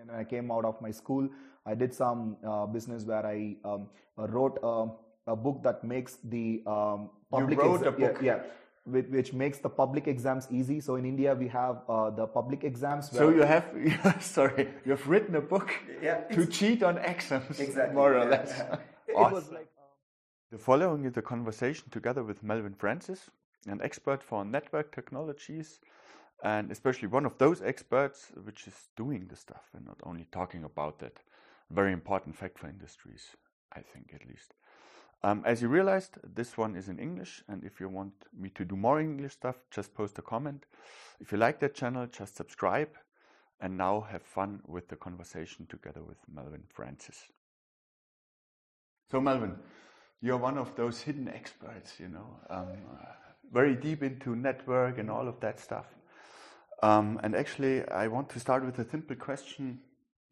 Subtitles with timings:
[0.00, 1.28] And I came out of my school.
[1.64, 4.86] I did some uh, business where I um, wrote a,
[5.32, 7.58] a, book that makes the um, public.
[7.58, 8.18] You wrote exa- a book.
[8.20, 8.42] Yeah, yeah
[8.86, 10.80] which, which, makes the public exams easy.
[10.80, 13.10] So in India, we have uh, the public exams.
[13.10, 13.66] so you have,
[14.20, 18.62] sorry, you have written a book yeah, to cheat on exams, exactly, more or less.
[19.16, 19.54] awesome.
[19.54, 19.90] like, um,
[20.52, 23.30] the following is a conversation together with Melvin Francis,
[23.66, 25.80] an expert for network technologies,
[26.42, 30.64] and especially one of those experts which is doing the stuff and not only talking
[30.64, 31.18] about that
[31.70, 33.36] Very important fact for industries,
[33.72, 34.54] I think at least.
[35.22, 38.64] Um, as you realized, this one is in English, and if you want me to
[38.64, 40.64] do more English stuff, just post a comment.
[41.18, 42.90] If you like that channel, just subscribe,
[43.60, 47.26] and now have fun with the conversation together with Melvin Francis.
[49.10, 49.56] So, Melvin,
[50.20, 52.68] you're one of those hidden experts, you know, um,
[53.00, 53.06] uh,
[53.52, 55.86] very deep into network and all of that stuff.
[56.82, 59.80] Um, and actually, I want to start with a simple question: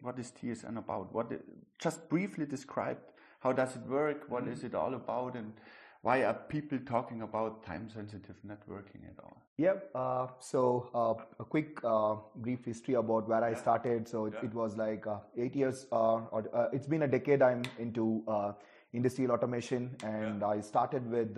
[0.00, 1.12] What is TSN about?
[1.12, 1.32] What?
[1.32, 1.42] It,
[1.78, 2.98] just briefly describe
[3.40, 4.24] how does it work?
[4.28, 5.36] What is it all about?
[5.36, 5.52] And
[6.00, 9.42] why are people talking about time-sensitive networking at all?
[9.58, 9.90] Yep.
[9.94, 14.08] Uh, so uh, a quick uh, brief history about where I started.
[14.08, 14.46] So it, yeah.
[14.46, 17.42] it was like uh, eight years, uh, or uh, it's been a decade.
[17.42, 18.24] I'm into
[18.92, 20.46] industrial automation, and yeah.
[20.46, 21.36] I started with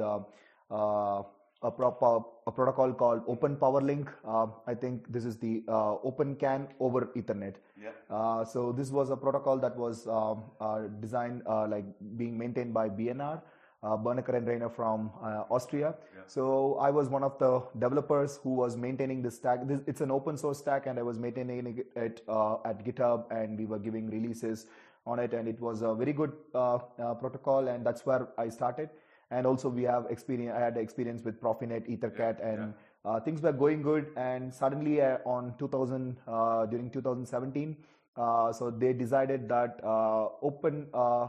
[1.62, 4.08] a, proper, a protocol called openPOWERLINK.
[4.26, 7.54] Uh, I think this is the uh, Open CAN over Ethernet.
[7.80, 7.90] Yeah.
[8.10, 11.84] Uh, so this was a protocol that was um, uh, designed uh, like
[12.16, 13.42] being maintained by B&R.
[13.82, 15.10] Uh, Bernecker and Rainer from
[15.48, 15.94] Austria.
[16.14, 16.22] Yeah.
[16.26, 19.68] So I was one of the developers who was maintaining this stack.
[19.68, 23.66] This, it's an open source stack, and I was maintaining it at GitHub, and we
[23.66, 24.66] were giving releases
[25.06, 28.88] on it, and it was a very good protocol, and that's where I started
[29.30, 32.82] and also we have experience i had experience with profinet ethercat yeah, and yeah.
[33.06, 37.76] Uh, things were going good and suddenly uh, on 2000 uh, during 2017
[38.16, 41.28] uh, so they decided that uh, open uh,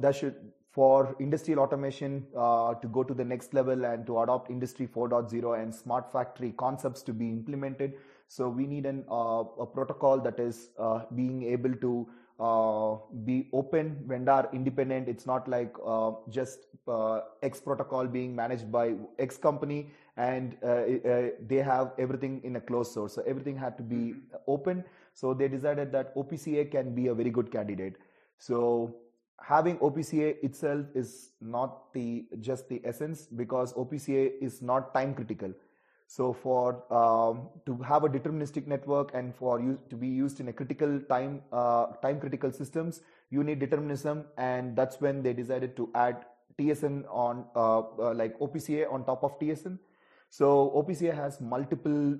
[0.00, 0.36] that should
[0.70, 5.74] for industrial automation to go to the next level and to adopt industry 4.0 and
[5.74, 7.94] smart factory concepts to be implemented
[8.28, 10.70] so we need an, a protocol that is
[11.14, 15.08] being able to uh, be open vendor independent.
[15.08, 20.66] It's not like uh, just uh, x protocol being managed by x company and uh,
[20.66, 23.14] uh, they have everything in a closed source.
[23.14, 24.36] So everything had to be mm-hmm.
[24.46, 24.84] open.
[25.14, 27.96] So they decided that OPC UA can be a very good candidate.
[28.38, 28.96] So
[29.42, 34.92] having OPC UA itself is not the just the essence because OPC UA is not
[34.94, 35.52] time critical
[36.06, 40.48] so for um, to have a deterministic network and for use to be used in
[40.48, 43.00] a critical time uh, time critical systems,
[43.30, 46.24] you need determinism, and that's when they decided to add
[46.58, 49.78] TSN on uh, uh, like OPC UA on top of TSN.
[50.30, 52.18] So OPC UA has multiple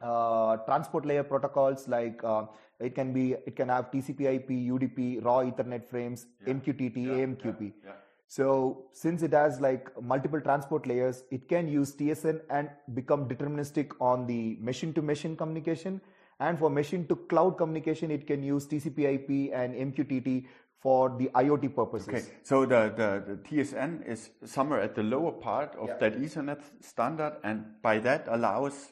[0.00, 2.46] uh, transport layer protocols like uh,
[2.80, 6.54] it can be it can have TCP/IP, UDP, raw Ethernet frames, yeah.
[6.54, 7.72] MQTT, yeah, AMQP.
[7.84, 7.92] Yeah.
[8.34, 13.92] So since it has like multiple transport layers, it can use TSN and become deterministic
[14.00, 16.00] on the machine to machine communication.
[16.40, 20.46] And for machine to cloud communication, it can use TCP IP and MQTT
[20.80, 22.08] for the IoT purposes.
[22.08, 25.98] Okay, so the, the, the TSN is somewhere at the lower part of yeah.
[25.98, 28.88] that Ethernet standard, and by that allows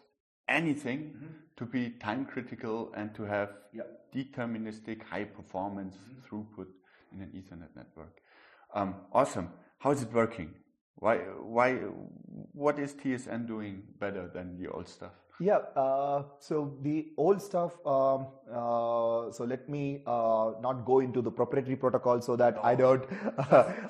[0.48, 1.26] anything mm-hmm.
[1.56, 3.82] to be time critical and to have yeah.
[4.14, 6.20] deterministic high performance mm-hmm.
[6.36, 6.68] throughput
[7.12, 8.21] in an Ethernet network.
[8.74, 9.50] Um, awesome.
[9.78, 10.54] How is it working?
[10.96, 11.16] Why?
[11.58, 11.74] Why?
[12.52, 15.12] What is TSN doing better than the old stuff?
[15.40, 15.58] Yeah.
[15.76, 17.72] Uh, so the old stuff.
[17.84, 22.62] Um, uh, so let me uh, not go into the proprietary protocol so that no.
[22.70, 23.04] I don't.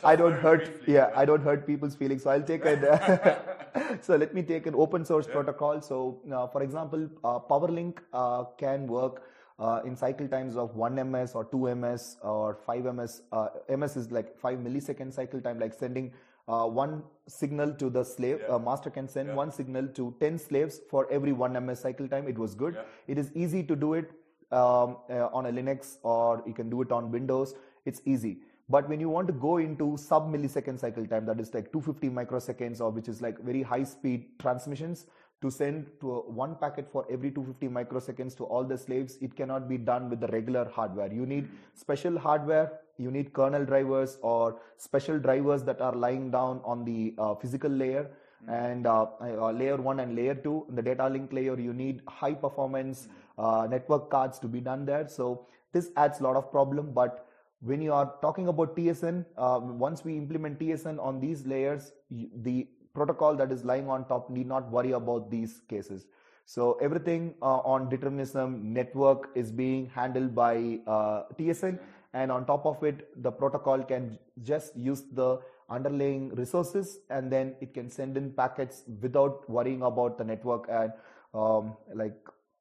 [0.04, 0.64] I don't hurt.
[0.64, 2.22] Briefly, yeah, I don't hurt people's feelings.
[2.22, 2.80] So I'll take an.
[4.00, 5.34] so let me take an open source yeah.
[5.34, 5.80] protocol.
[5.80, 9.22] So uh, for example, uh, PowerLink uh, can work
[9.62, 13.22] uh, in cycle times of 1 ms or 2 ms or 5 ms.
[13.30, 13.48] Uh,
[13.82, 16.12] ms is like 5 millisecond cycle time, like sending
[16.48, 18.40] uh, one signal to the slave.
[18.48, 18.58] Yeah.
[18.58, 19.34] master can send yeah.
[19.42, 22.26] one signal to 10 slaves for every 1 ms cycle time.
[22.28, 22.74] It was good.
[22.74, 23.14] Yeah.
[23.14, 24.10] It is easy to do it
[24.50, 27.54] um, uh, on a Linux or you can do it on Windows.
[27.84, 28.38] It's easy.
[28.68, 32.08] But when you want to go into sub millisecond cycle time, that is like 250
[32.10, 35.06] microseconds or which is like very high speed transmissions,
[35.42, 39.68] to send to one packet for every 250 microseconds to all the slaves it cannot
[39.68, 41.12] be done with the regular hardware.
[41.12, 46.60] You need special hardware you need kernel drivers or special drivers that are lying down
[46.64, 48.10] on the uh, physical layer.
[48.42, 48.54] Mm-hmm.
[48.54, 52.00] and uh, uh, layer 1 and layer 2 in the data link layer you need
[52.08, 53.06] high performance
[53.38, 55.06] uh, network cards to be done there.
[55.06, 57.28] So this adds a lot of problem but
[57.60, 62.66] when you are talking about tsn uh, once we implement tsn on these layers the
[62.94, 66.06] protocol that is lying on top need not worry about these cases.
[66.44, 71.78] So everything uh, on determinism network is being handled by uh, TSN,
[72.14, 75.40] and on top of it, the protocol can just use the
[75.70, 80.92] underlying resources, and then it can send in packets without worrying about the network and
[81.34, 82.16] um, like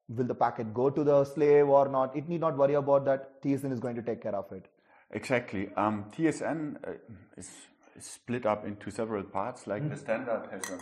[0.08, 2.16] will the packet go to the slave or not.
[2.16, 3.42] It need not worry about that.
[3.42, 4.66] TSN is going to take care of it.
[5.10, 5.68] Exactly.
[5.76, 6.92] Um, TSN uh,
[7.36, 7.50] is, is,
[7.98, 9.66] split up into several parts.
[9.66, 9.94] Like mm -hmm.
[9.94, 10.78] the standard has a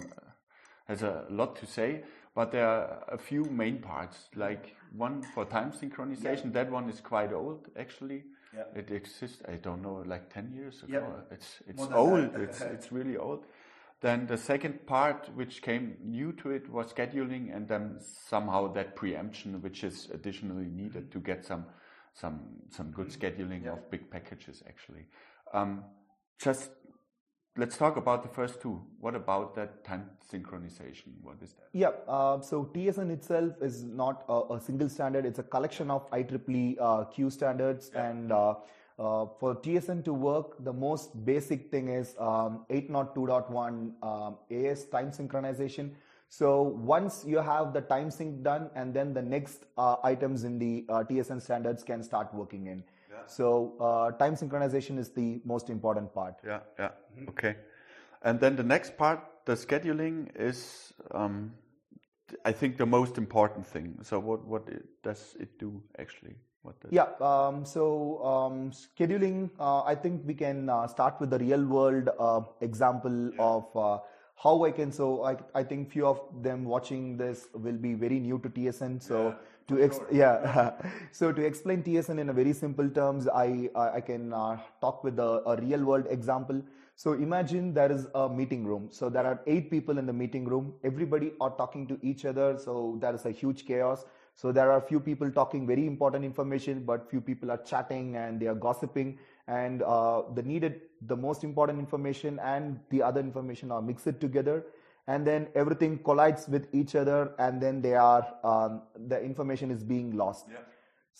[0.86, 2.04] has a lot to say,
[2.34, 4.28] but there are a few main parts.
[4.34, 6.44] Like one for time synchronization.
[6.44, 6.64] Yeah.
[6.64, 8.24] That one is quite old, actually.
[8.54, 8.78] Yeah.
[8.80, 9.42] It exists.
[9.48, 10.92] I don't know, like ten years ago.
[10.92, 11.36] Yeah.
[11.36, 12.34] It's it's old.
[12.34, 13.44] it's it's really old.
[14.00, 18.96] Then the second part, which came new to it, was scheduling, and then somehow that
[18.96, 21.12] preemption, which is additionally needed mm -hmm.
[21.12, 21.64] to get some
[22.12, 22.40] some
[22.70, 23.72] some good scheduling yeah.
[23.72, 25.06] of big packages actually.
[25.52, 25.84] Um,
[26.38, 26.70] just
[27.60, 28.80] let's talk about the first two.
[29.00, 31.12] What about that time synchronization?
[31.22, 31.68] What is that?
[31.72, 35.26] Yeah, uh, so TSN itself is not a, a, single standard.
[35.26, 38.10] It's a collection of IEEE uh, Q standards yeah.
[38.10, 38.32] and.
[38.32, 38.54] Uh,
[38.98, 45.10] uh, for TSN to work, the most basic thing is um, 802.1 um, AS time
[45.10, 45.92] synchronization.
[46.28, 50.58] So once you have the time sync done, and then the next uh, items in
[50.58, 52.84] the uh, TSN standards can start working in.
[53.22, 53.26] Yeah.
[53.26, 56.34] So uh, time synchronization is the most important part.
[56.44, 56.90] Yeah, yeah,
[57.28, 57.56] okay.
[58.22, 61.52] And then the next part, the scheduling is, um,
[62.44, 63.98] I think, the most important thing.
[64.02, 66.36] So what what it, does it do actually?
[66.90, 71.64] yeah, um, so um, scheduling, uh, I think we can uh, start with the real
[71.64, 73.40] world uh, example yeah.
[73.40, 73.98] of uh,
[74.42, 74.90] how I can.
[74.90, 79.02] So I, I think few of them watching this will be very new to TSN.
[79.02, 79.34] So yeah,
[79.68, 80.08] to ex- sure.
[80.10, 80.72] yeah,
[81.12, 85.18] so to explain TSN in a very simple terms, I I can uh, talk with
[85.18, 86.62] a, a real world example.
[86.96, 88.88] So imagine there is a meeting room.
[88.90, 90.74] So there are eight people in the meeting room.
[90.84, 92.58] Everybody are talking to each other.
[92.58, 94.04] So there is a huge chaos.
[94.36, 98.40] So there are few people talking very important information, but few people are chatting and
[98.40, 99.18] they are gossiping
[99.58, 100.80] and uh, the needed
[101.12, 104.64] the most important information and the other information are mixed together
[105.06, 109.82] and then everything collides with each other and then they are um, the information is
[109.82, 110.58] being lost yeah.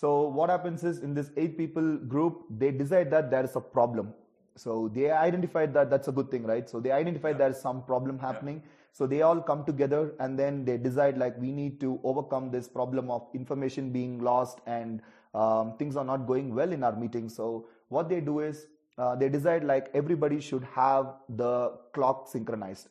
[0.03, 3.65] so what happens is in this eight people group they decide that there is a
[3.79, 4.13] problem
[4.57, 7.45] so they identified that that's a good thing right so they identified yeah.
[7.45, 8.71] there is some problem happening yeah.
[8.93, 12.69] so they all come together and then they decide like we need to overcome this
[12.69, 15.01] problem of information being lost and
[15.35, 18.67] um, things are not going well in our meeting so what they do is
[18.97, 22.89] uh, they decide like everybody should have the clock synchronized.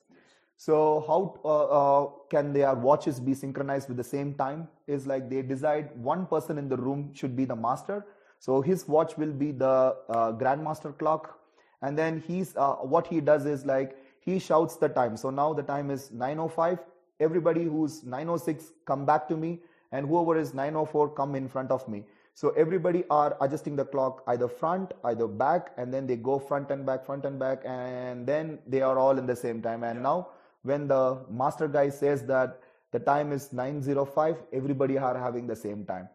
[0.57, 4.67] So how uh, uh, can their watches be synchronized with the same time?
[4.87, 8.05] Is like they decide one person in the room should be the master.
[8.39, 11.39] So his watch will be the uh, grandmaster clock,
[11.81, 15.15] and then he's uh, what he does is like he shouts the time.
[15.15, 16.79] So now the time is 9:05.
[17.21, 19.59] Everybody who's 9:06 come back to me,
[19.93, 22.03] and whoever is 9:04 come in front of me.
[22.33, 26.71] So everybody are adjusting the clock either front, either back, and then they go front
[26.71, 29.83] and back, front and back, and then they are all in the same time.
[29.83, 30.03] And yeah.
[30.03, 30.27] now
[30.63, 32.61] when the master guy says that
[32.91, 36.09] the time is 905, everybody are having the same time.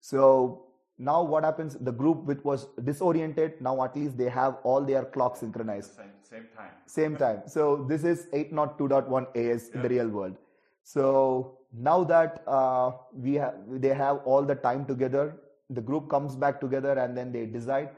[0.00, 0.66] So
[0.98, 1.76] now what happens?
[1.76, 5.94] The group which was disoriented, now at least they have all their clocks synchronized.
[5.94, 6.70] Same, same time.
[6.86, 7.42] Same time.
[7.46, 9.76] So this is 802.1 AS yeah.
[9.76, 10.36] in the real world.
[10.82, 15.36] So now that uh, we have, they have all the time together,
[15.70, 17.90] the group comes back together and then they decide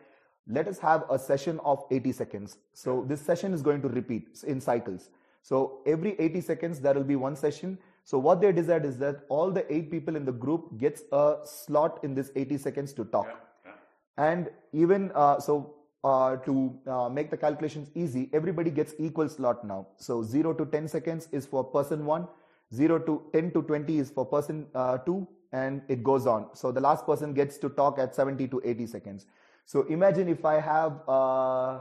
[0.49, 2.57] let us have a session of 80 seconds.
[2.73, 5.11] So this session is going to repeat in cycles.
[5.43, 7.79] So every 80 seconds there will be one session.
[8.05, 11.37] So what they decide is that all the eight people in the group gets a
[11.45, 13.27] slot in this 80 seconds to talk.
[13.27, 13.73] Yeah,
[14.17, 14.31] yeah.
[14.31, 19.65] and even uh, so uh, to uh, make the calculations easy everybody gets equal slot
[19.67, 19.87] now.
[19.97, 22.27] So 0 to 10 seconds is for person 1
[22.75, 26.49] 0 to 10 to 20 is for person uh, 2 and it goes on.
[26.55, 29.27] So the last person gets to talk at 70 to 80 seconds.
[29.65, 31.81] So imagine if I have uh,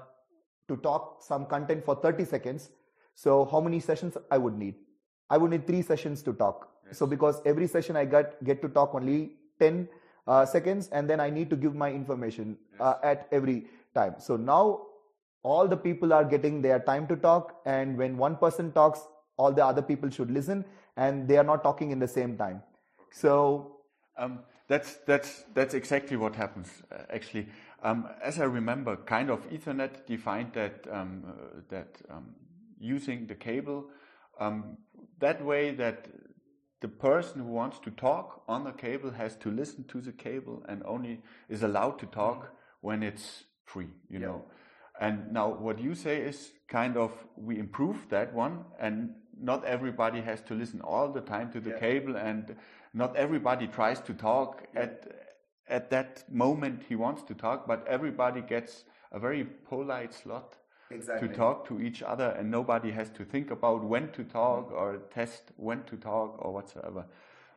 [0.67, 2.69] to talk some content for 30 seconds.
[3.15, 4.75] So how many sessions I would need?
[5.29, 6.69] I would need three sessions to talk.
[6.85, 6.97] Yes.
[6.97, 9.87] So because every session I get get to talk only 10
[10.27, 12.81] uh, seconds, and then I need to give my information yes.
[12.81, 14.15] uh, at every time.
[14.19, 14.81] So now
[15.43, 19.07] all the people are getting their time to talk, and when one person talks,
[19.37, 20.65] all the other people should listen,
[20.97, 22.61] and they are not talking in the same time.
[23.11, 23.77] So
[24.17, 27.47] um, that's that's that's exactly what happens uh, actually.
[27.83, 32.35] Um, as I remember, kind of Ethernet defined that um, uh, that um,
[32.79, 33.85] using the cable
[34.39, 34.77] um,
[35.19, 36.07] that way that
[36.81, 40.63] the person who wants to talk on the cable has to listen to the cable
[40.67, 42.87] and only is allowed to talk mm-hmm.
[42.87, 43.89] when it's free.
[44.09, 44.45] You know.
[44.99, 50.21] And now what you say is kind of we improve that one and not everybody
[50.21, 51.79] has to listen all the time to the yeah.
[51.79, 52.55] cable, and
[52.93, 55.07] not everybody tries to talk at
[55.69, 60.55] at that moment he wants to talk, but everybody gets a very polite slot
[60.89, 61.27] exactly.
[61.27, 64.75] to talk to each other, and nobody has to think about when to talk mm-hmm.
[64.75, 67.05] or test when to talk or whatsoever.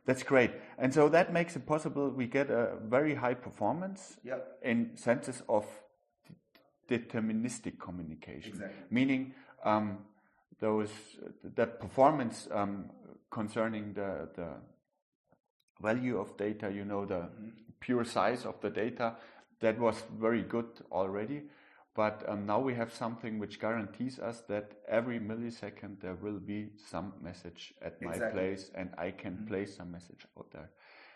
[0.05, 0.51] That's great.
[0.77, 4.57] And so that makes it possible we get a very high performance yep.
[4.63, 5.65] in senses of
[6.89, 8.83] deterministic communication, exactly.
[8.89, 9.33] meaning
[9.63, 9.99] um,
[10.61, 10.89] those
[11.43, 12.91] that performance um,
[13.31, 14.49] concerning the, the
[15.81, 17.49] value of data, you know, the mm-hmm.
[17.79, 19.15] pure size of the data,
[19.59, 21.41] that was very good already.
[21.93, 26.69] But um, now we have something which guarantees us that every millisecond there will be
[26.89, 28.21] some message at exactly.
[28.21, 29.47] my place and I can mm-hmm.
[29.47, 30.69] place some message out there.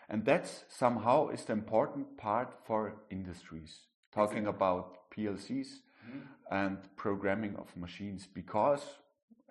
[0.08, 3.78] And that's somehow is the important part for industries,
[4.12, 4.56] talking exactly.
[4.56, 5.68] about PLCs
[6.06, 6.18] mm-hmm.
[6.50, 8.82] and programming of machines, because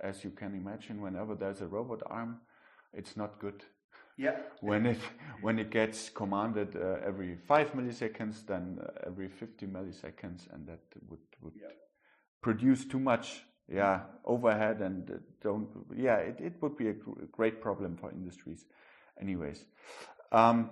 [0.01, 2.41] as you can imagine, whenever there's a robot arm,
[2.93, 3.63] it's not good
[4.17, 4.37] yeah.
[4.61, 4.99] When it
[5.41, 10.79] when it gets commanded uh, every five milliseconds, then uh, every 50 milliseconds, and that
[11.09, 11.67] would would yeah.
[12.41, 16.93] produce too much yeah overhead and uh, don't yeah it, it would be a
[17.31, 18.65] great problem for industries
[19.19, 19.65] anyways
[20.31, 20.69] um,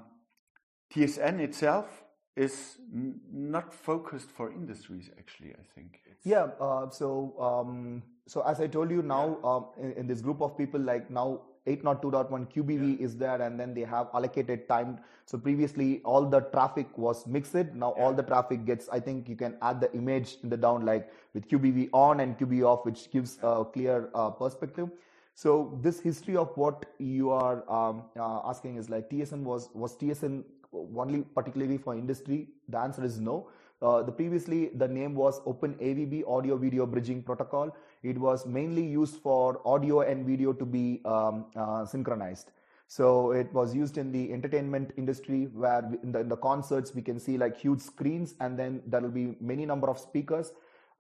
[0.94, 2.04] tsn itself
[2.36, 2.78] is
[3.32, 8.68] not focused for industries actually i think it's yeah uh, so um, so as i
[8.68, 9.50] told you now yeah.
[9.50, 13.06] um, in, in, this group of people like now 802.1 QBV yeah.
[13.06, 15.00] is there and then they have allocated time.
[15.26, 17.56] So previously all the traffic was mixed.
[17.74, 18.04] Now yeah.
[18.04, 21.10] all the traffic gets, I think you can add the image in the down like
[21.34, 24.90] with QBV on and QBV off, which gives a clear uh, perspective.
[25.36, 29.96] So this history of what you are um, uh, asking is like TSN was, was
[29.96, 32.50] TSN only particularly for industry?
[32.68, 33.50] The answer is no.
[33.82, 37.76] Uh, the previously the name was Open AVB Audio Video Bridging Protocol.
[38.04, 42.52] It was mainly used for audio and video to be um, uh, synchronized.
[42.88, 47.02] So it was used in the entertainment industry where in the, in the, concerts we
[47.02, 50.52] can see like huge screens and then there will be many number of speakers.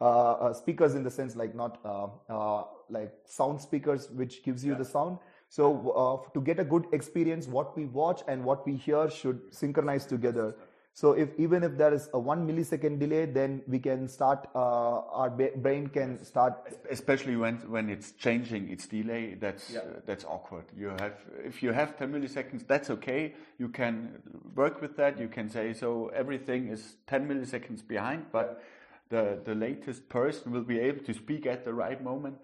[0.01, 4.65] Uh, uh speakers in the sense like not uh, uh, like sound speakers which gives
[4.65, 4.77] you yeah.
[4.77, 5.19] the sound.
[5.49, 10.05] So to get a good experience, what we watch and what we hear should synchronize
[10.07, 10.55] together.
[10.95, 14.47] So if even if there is a one millisecond delay, then we can start.
[14.53, 16.53] Uh, our brain can start.
[16.89, 19.79] Especially when when it's changing its delay, that's yeah.
[19.79, 20.65] uh, that's awkward.
[20.77, 23.33] You have if you have 10 milliseconds, that's okay.
[23.57, 24.21] You can
[24.53, 25.19] work with that.
[25.19, 26.11] You can say so.
[26.13, 28.61] Everything is 10 milliseconds behind, but
[29.09, 32.37] the the latest person will be able to speak at the right moment.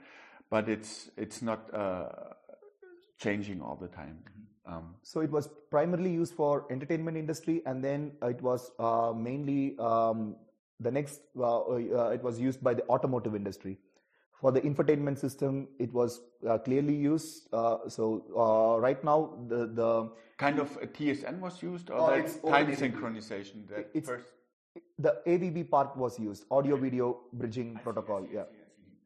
[0.50, 2.10] But it's it's not uh,
[3.20, 4.24] changing all the time.
[4.70, 9.78] Um, so it was primarily used for entertainment industry, and then it was uh, mainly
[9.80, 10.36] um,
[10.80, 11.22] the next.
[11.38, 13.78] Uh, uh, it was used by the automotive industry.
[14.40, 17.54] For the infotainment system, it was uh, clearly used.
[17.54, 22.72] Uh, so uh, right now, the the kind of TSN was used, or oh, time
[22.72, 23.68] synchronization.
[23.70, 24.28] That it's, first,
[24.98, 28.26] the AVB part was used, audio video bridging I protocol.
[28.30, 28.44] See, yeah.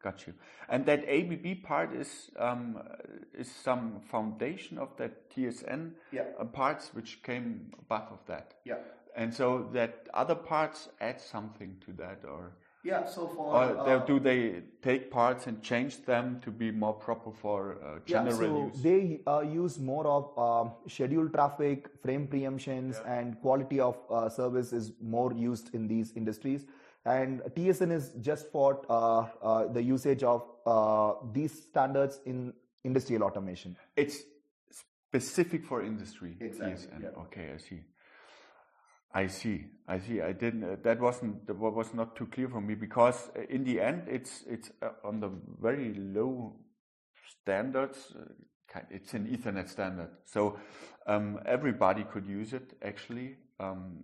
[0.04, 0.34] Got you.
[0.68, 2.78] And that AVB part is um,
[3.34, 6.24] is some foundation of that TSN yeah.
[6.38, 8.56] uh, parts which came above of that.
[8.66, 8.80] Yeah.
[9.16, 12.52] And so that other parts add something to that, or
[12.84, 13.06] yeah.
[13.06, 17.32] So for or uh, do they take parts and change them to be more proper
[17.32, 18.82] for uh, general yeah, so use?
[18.84, 23.20] They uh, use more of um, scheduled traffic, frame preemptions, yeah.
[23.20, 26.66] and quality of uh, service is more used in these industries
[27.06, 33.24] and TSN is just for uh, uh, the usage of uh, these standards in industrial
[33.24, 33.76] automation.
[33.96, 34.20] It's
[34.72, 36.38] specific for industry.
[36.40, 36.88] Exactly.
[36.88, 37.02] TSN.
[37.04, 37.22] Yeah.
[37.24, 37.82] Okay, I see.
[39.14, 39.66] I see.
[39.88, 40.22] I see.
[40.22, 40.64] I didn't.
[40.64, 41.46] Uh, that wasn't.
[41.46, 44.90] That was not too clear for me because uh, in the end, it's it's uh,
[45.04, 45.30] on the
[45.62, 46.56] very low
[47.42, 48.16] standards.
[48.90, 50.58] it's an Ethernet standard, so
[51.06, 52.74] um, everybody could use it.
[52.82, 54.04] Actually, um,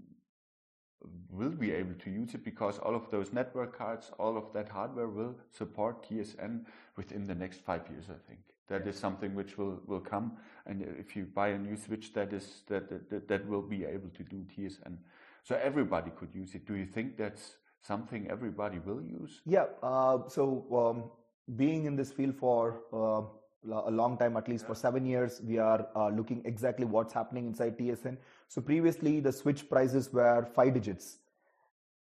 [1.31, 4.69] will be able to use it because all of those network cards, all of that
[4.69, 6.65] hardware will support TSN
[6.97, 8.39] within the next five years, I think.
[8.67, 10.33] That is something which will, will come.
[10.67, 14.09] And if you buy a new switch, that is that, that, that will be able
[14.09, 14.97] to do TSN.
[15.43, 16.67] So everybody could use it.
[16.67, 19.41] Do you think that's something everybody will use?
[19.45, 19.65] Yeah.
[19.81, 21.11] Uh, so um,
[21.55, 23.21] being in this field for uh,
[23.69, 27.45] a long time, at least for seven years, we are uh, looking exactly what's happening
[27.45, 28.17] inside TSN.
[28.47, 31.17] So previously the switch prices were five digits.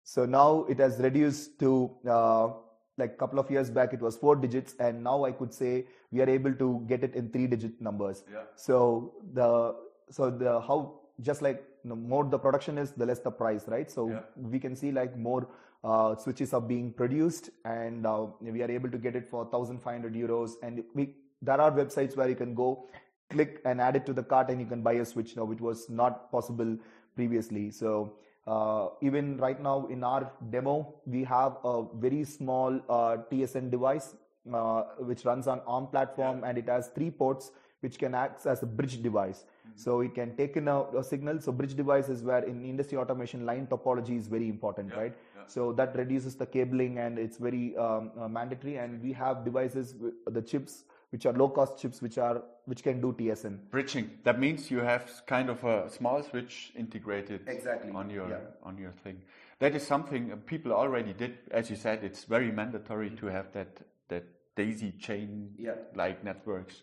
[0.04, 2.50] So now it has reduced to uh,
[2.98, 5.86] like a couple of years back it was four digits and now I could say
[6.12, 8.24] we are able to get it in three digit numbers.
[8.32, 8.42] Yeah.
[8.56, 9.76] So the
[10.10, 13.68] so the how just like you know, more the production is the less the price
[13.68, 14.20] right so yeah.
[14.36, 15.48] we can see like more
[15.84, 20.14] uh, switches are being produced and uh, we are able to get it for 1500
[20.14, 22.86] euros and we there are websites where you can go
[23.30, 25.62] click and add it to the cart and you can buy a switch now, which
[25.62, 26.78] was not possible
[27.16, 27.72] previously.
[27.72, 28.14] So
[28.46, 34.16] uh, even right now in our demo, we have a very small uh, TSN device
[34.52, 36.50] uh, which runs on ARM platform yeah.
[36.50, 39.40] and it has three ports which can act as a bridge device.
[39.40, 39.72] Mm-hmm.
[39.76, 41.40] So it can take in a, a, signal.
[41.42, 45.00] So bridge device is where in industry automation line topology is very important, yeah.
[45.00, 45.14] right?
[45.36, 45.44] Yeah.
[45.48, 48.78] So that reduces the cabling and it's very um, uh, mandatory.
[48.78, 49.96] And we have devices,
[50.28, 53.70] the chips which are low cost chips which are which can do TSN.
[53.70, 54.10] Bridging.
[54.24, 57.92] That means you have kind of a small switch integrated exactly.
[57.94, 58.38] on your yeah.
[58.64, 59.22] on your thing.
[59.60, 61.38] That is something people already did.
[61.52, 64.24] As you said, it's very mandatory to have that that
[64.56, 65.76] daisy chain yeah.
[65.96, 66.82] like networks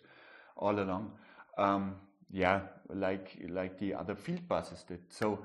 [0.55, 1.11] all along.
[1.57, 1.95] Um,
[2.31, 2.61] yeah,
[2.93, 4.99] like like the other field buses did.
[5.09, 5.39] So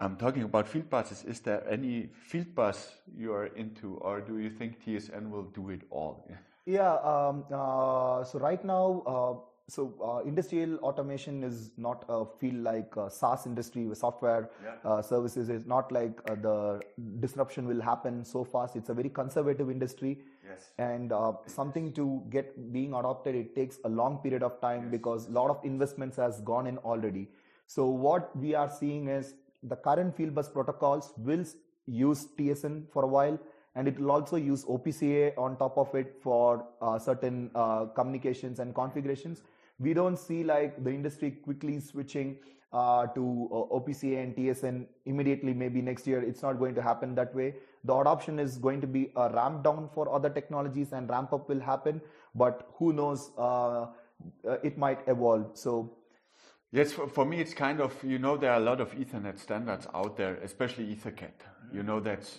[0.00, 1.24] I'm talking about field buses.
[1.24, 5.68] Is there any field bus you are into, or do you think TSN will do
[5.68, 6.26] it all?
[6.70, 6.94] Yeah.
[7.12, 9.34] Um, uh, so right now, uh,
[9.68, 14.90] so uh, industrial automation is not a field like uh, SaaS industry with software yeah.
[14.90, 15.48] Uh, services.
[15.48, 16.80] It's not like uh, the
[17.20, 18.76] disruption will happen so fast.
[18.76, 20.18] It's a very conservative industry.
[20.48, 20.70] Yes.
[20.78, 21.12] And
[21.46, 24.90] something to get being adopted, it takes a long period of time yes.
[24.90, 27.28] because a lot of investments has gone in already.
[27.66, 31.44] So what we are seeing is the current field bus protocols will
[31.86, 33.38] use TSN for a while
[33.74, 37.86] and it will also use OPC UA on top of it for uh, certain uh,
[37.86, 39.42] communications and configurations.
[39.78, 42.38] We don't see like the industry quickly switching
[42.72, 45.54] uh, to uh, OPC UA and TSN immediately.
[45.54, 47.54] Maybe next year, it's not going to happen that way.
[47.84, 51.48] The adoption is going to be a ramp down for other technologies, and ramp up
[51.48, 52.00] will happen.
[52.34, 53.30] But who knows?
[53.38, 53.86] Uh,
[54.46, 55.50] uh, it might evolve.
[55.54, 55.96] So
[56.72, 59.40] Yes, for, for, me, it's kind of, you know, there are a lot of Ethernet
[59.40, 61.32] standards out there, especially EtherCAT.
[61.72, 62.38] You know, that's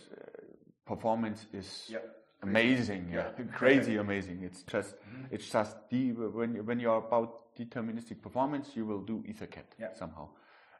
[0.93, 2.03] performance is yep.
[2.43, 3.03] amazing.
[3.13, 3.45] Yeah, yeah.
[3.61, 4.39] crazy amazing.
[4.43, 5.35] It's just mm-hmm.
[5.35, 7.31] it's just the when when you're about
[7.61, 9.93] deterministic performance, you will do EtherCAT yeah.
[10.01, 10.27] somehow.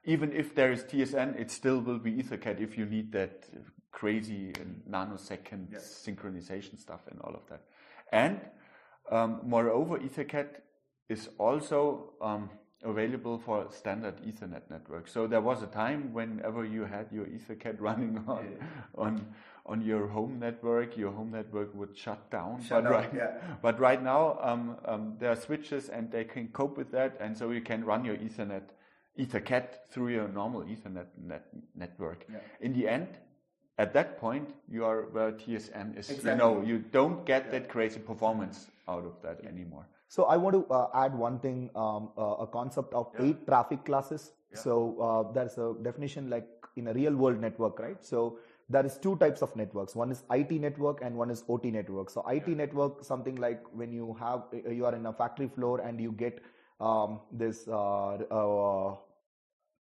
[0.04, 3.36] Even if there is TSN, it still will be EtherCAT if you need that
[3.92, 4.52] crazy
[4.90, 5.80] nanosecond yeah.
[5.80, 7.62] synchronization stuff and all of that.
[8.12, 8.40] And
[9.12, 10.50] um, moreover, EtherCAT
[11.08, 12.50] is also um,
[12.84, 15.12] available for standard Ethernet networks.
[15.12, 18.68] So there was a time whenever you had your EtherCAT running on yeah.
[18.96, 19.26] on
[19.66, 22.62] on your home network, your home network would shut down.
[22.64, 23.38] Shut but, down, right, yeah.
[23.62, 27.38] but right now, um, um, there are switches and they can cope with that, and
[27.38, 28.64] so you can run your Ethernet,
[29.20, 32.26] EtherCAT through your normal Ethernet net network.
[32.28, 32.40] Yeah.
[32.60, 33.08] In the end,
[33.78, 36.10] at that point, you are where TSN is.
[36.10, 36.32] Exactly.
[36.32, 39.88] You know, you don't get that crazy performance out of that anymore.
[40.12, 43.86] So I want to uh, add one thing, um, uh, a concept of eight traffic
[43.86, 44.34] classes.
[44.54, 48.04] So uh, there's a definition like in a real world network, right?
[48.04, 51.66] So there is two types of networks one is it network and one is ot
[51.66, 52.54] network so it yeah.
[52.54, 56.42] network something like when you have you are in a factory floor and you get
[56.80, 58.96] um, this uh, uh,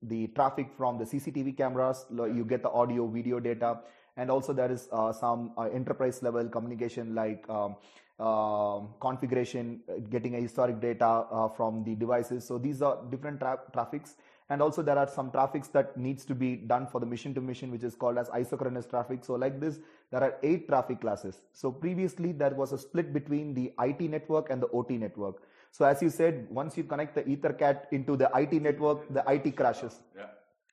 [0.01, 3.79] the traffic from the cctv cameras you get the audio video data
[4.17, 7.77] and also there is uh, some uh, enterprise level communication like um,
[8.19, 12.45] um configuration getting a historic data uh, from the devices.
[12.45, 14.15] So these are different tra- traffics.
[14.49, 17.41] And also there are some traffics that needs to be done for the mission to
[17.41, 19.26] mission which is called as isochronous traffic.
[19.26, 19.80] So like this
[20.12, 21.41] there are eight traffic classes.
[21.54, 25.41] So previously there was a split between the IT network and the OT network.
[25.71, 29.56] So as you said once you connect the ethercat into the IT network the IT
[29.56, 30.02] crashes.
[30.15, 30.28] Yeah.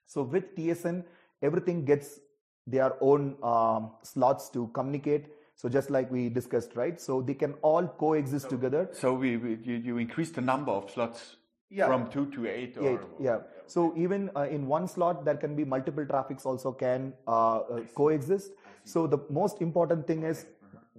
[0.05, 1.03] so with TSN
[1.41, 2.19] everything gets
[2.67, 5.25] their own um, slots to communicate
[5.61, 6.99] so just like we discussed right?
[6.99, 8.89] So they can all coexist so, together.
[8.91, 11.35] so we, we you, you increase the number of slots
[11.69, 11.85] yeah.
[11.85, 13.37] from 2 to 8 or, eight, yeah.
[13.67, 17.81] so even uh, in one slot there can be multiple traffics also can uh, uh,
[17.95, 18.53] coexist.
[18.85, 20.47] So the most important thing is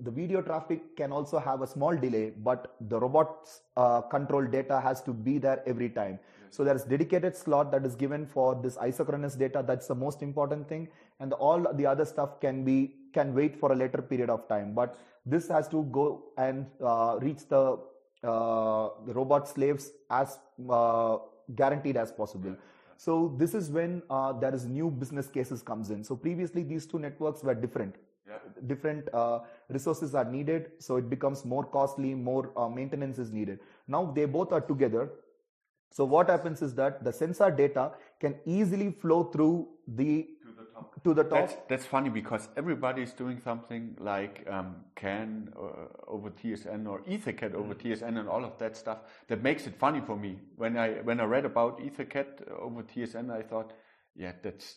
[0.01, 4.81] the video traffic can also have a small delay but the robot's uh, control data
[4.81, 6.21] has to be there every time.
[6.51, 9.65] So there's dedicated slot that is given for this isochronous data.
[9.67, 10.89] That's the most important thing.
[11.19, 14.75] And all the other stuff can be can wait for a later period of time
[14.75, 17.79] but this has to go and uh, reach the
[18.25, 20.39] uh, the robot slaves as
[20.71, 21.19] uh,
[21.57, 22.55] guaranteed as possible.
[22.97, 26.05] So this is when uh, there is new business cases comes in.
[26.05, 27.97] So previously these two networks were different.
[28.29, 28.39] Yeah.
[28.69, 33.59] Different uh, resources are needed, so it becomes more costly, more uh, maintenance is needed.
[33.89, 35.11] Now they both are together.
[35.91, 40.29] So what happens is that the sensor data can easily flow through the
[41.05, 41.49] to the top.
[41.49, 47.01] That's, that's funny because everybody is doing something like um, CAN uh, over TSN or
[47.03, 47.83] EtherCAT over mm.
[47.83, 48.99] TSN and all of that stuff.
[49.29, 50.39] That makes it funny for me.
[50.57, 53.73] When I when I read about EtherCAT over TSN, I thought,
[54.15, 54.77] yeah, that's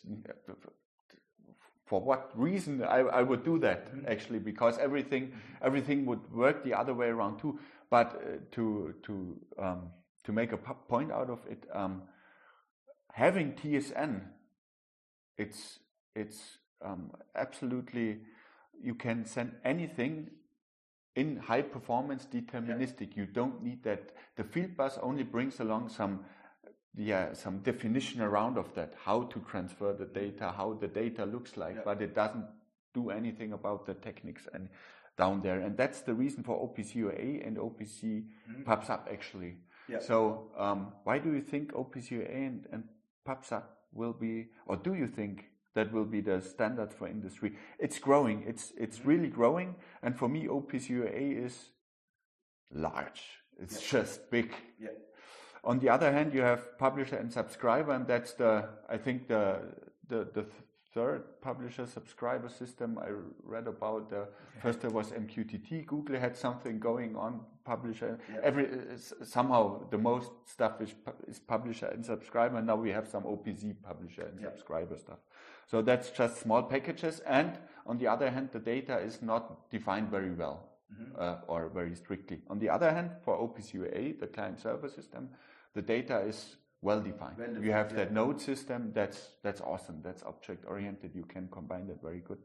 [1.86, 4.06] for what reason I, I would do that mm-hmm.
[4.08, 7.58] actually because everything everything would work the other way around too.
[7.90, 9.90] But uh, to to um,
[10.24, 12.02] to make a point out of it, um,
[13.12, 14.22] having TSN,
[15.38, 15.78] it's
[16.16, 18.18] it's um, absolutely
[18.82, 20.30] you can send anything
[21.14, 23.08] in high performance deterministic.
[23.14, 23.22] Yeah.
[23.22, 24.12] You don't need that.
[24.36, 26.24] The field bus only brings along some
[26.98, 31.56] yeah some definition around of that how to transfer the data how the data looks
[31.56, 31.82] like yeah.
[31.84, 32.46] but it doesn't
[32.94, 34.68] do anything about the techniques and
[35.18, 38.62] down there and that's the reason for opc UA and opc mm-hmm.
[38.62, 39.56] PubSub actually
[39.88, 39.98] yeah.
[39.98, 42.84] so um, why do you think opc UA and, and
[43.28, 47.98] PubSub will be or do you think that will be the standard for industry it's
[47.98, 49.10] growing it's it's mm-hmm.
[49.10, 51.56] really growing and for me opc UA is
[52.74, 53.22] large
[53.62, 54.00] it's yeah.
[54.00, 54.88] just big yeah.
[55.66, 59.58] On the other hand, you have publisher and subscriber, and that's the I think the
[60.08, 60.46] the, the
[60.94, 63.08] third publisher subscriber system I
[63.42, 64.12] read about.
[64.12, 64.26] Uh,
[64.62, 65.86] first there was MQTT.
[65.86, 67.40] Google had something going on.
[67.64, 68.40] Publisher yeah.
[68.44, 68.68] every
[69.24, 70.94] somehow the most stuff is
[71.26, 72.62] is publisher and subscriber.
[72.62, 75.18] Now we have some OPC publisher and subscriber stuff.
[75.66, 77.20] So that's just small packages.
[77.20, 80.68] And on the other hand, the data is not defined very well.
[80.90, 81.20] Mm -hmm.
[81.20, 82.42] uh, or very strictly.
[82.46, 85.28] On the other hand, for OPC UA, the client server system,
[85.74, 87.38] the data is well defined.
[87.38, 88.04] Well you have yeah.
[88.04, 88.92] that node system.
[88.92, 90.00] That's that's awesome.
[90.02, 91.14] That's object oriented.
[91.14, 92.38] You can combine that very good.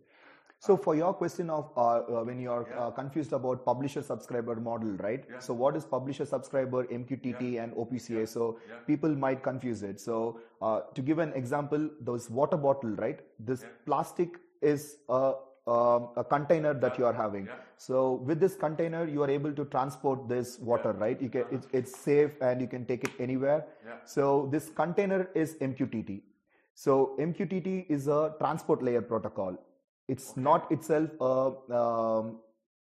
[0.65, 2.79] So for your question of uh, uh, when you are yeah.
[2.79, 5.23] uh, confused about publisher subscriber model, right?
[5.27, 5.39] Yeah.
[5.39, 7.63] So what is publisher subscriber, MQTT, yeah.
[7.63, 8.27] and OPC UA?
[8.27, 9.99] So people might confuse it.
[9.99, 13.21] So uh, to give an example, those water bottle, right?
[13.39, 15.33] This plastic is a
[15.67, 17.47] um, a container that you are having.
[17.77, 21.21] So with this container, you are able to transport this water, right?
[21.21, 23.65] You can, it's, it's safe and you can take it anywhere.
[24.05, 26.21] So this container is MQTT.
[26.73, 29.57] So MQTT is a transport layer protocol.
[30.07, 32.39] It's not itself a, um,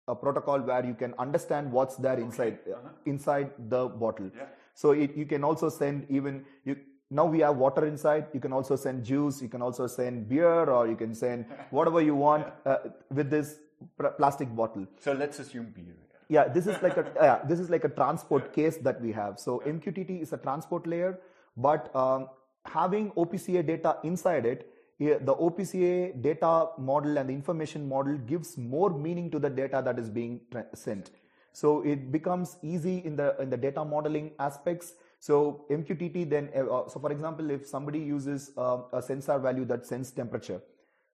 [0.09, 2.23] a protocol where you can understand what's there okay.
[2.23, 2.89] inside uh-huh.
[3.07, 4.31] inside the bottle.
[4.75, 6.77] So it, you can also send even you
[7.11, 8.27] now we have water inside.
[8.33, 9.43] You can also send juice.
[9.43, 12.79] You can also send beer or you can send whatever you want uh,
[13.11, 13.57] with this
[14.17, 14.87] plastic bottle.
[15.01, 15.97] So let's assume beer.
[16.29, 19.39] Yeah this is like a yeah, this is like a transport case that we have.
[19.39, 21.19] So mqtt is a transport layer
[21.57, 22.29] but um,
[22.65, 24.70] having OPC UA data inside it
[25.01, 29.83] the OPC UA data model and the information model gives more meaning to the data
[29.85, 30.41] that is being
[30.75, 31.11] sent
[31.53, 36.61] so it becomes easy in the in the data modeling aspects so MQTT then, uh,
[36.61, 40.63] uh, so for example, if somebody uses uh, a sensor value that sends temperature,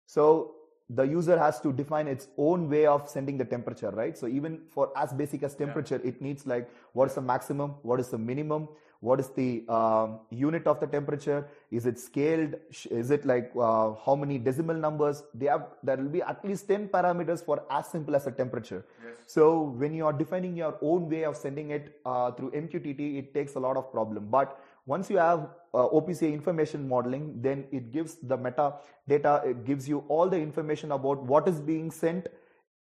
[0.06, 0.54] so
[0.88, 4.16] the user has to define its own way of sending the temperature, right?
[4.16, 6.10] So even for as basic as temperature, yeah.
[6.10, 8.68] it needs like what is the maximum, what is the minimum,
[9.00, 12.54] what is the um, unit of the temperature is it scaled
[12.90, 16.68] is it like uh, how many decimal numbers they have there will be at least
[16.68, 19.14] 10 parameters for as simple as a temperature yes.
[19.26, 23.34] so when you are defining your own way of sending it uh, through mqtt it
[23.34, 27.64] takes a lot of problem but once you have uh, OPC UA information modeling, then
[27.72, 28.74] it gives the meta
[29.08, 32.28] data, it gives you all the information about what is being sent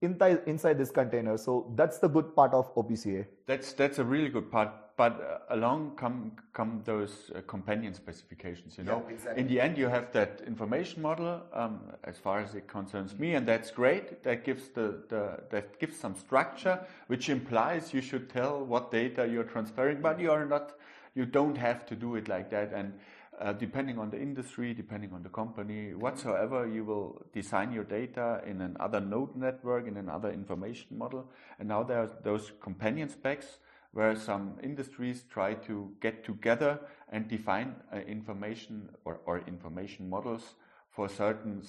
[0.01, 1.37] inside, inside this container.
[1.37, 3.25] So that's the good part of OPC UA.
[3.47, 8.77] That's, that's a really good part but uh, along come come those uh, companion specifications.
[8.77, 9.41] You know, yeah, exactly.
[9.41, 13.35] in the end, you have that information model um, as far as it concerns me,
[13.35, 14.23] and that's great.
[14.25, 19.27] That gives the, the that gives some structure, which implies you should tell what data
[19.27, 20.75] you're transferring, but you are not.
[21.15, 22.93] You don't have to do it like that, and.
[23.41, 28.43] Uh, depending on the industry, depending on the company, whatsoever, you will design your data
[28.47, 31.25] in another node network, in another information model.
[31.59, 33.47] And now there are those companion specs
[33.93, 36.79] where some industries try to get together
[37.11, 40.55] and define uh, information or, or information models
[40.91, 41.63] for certain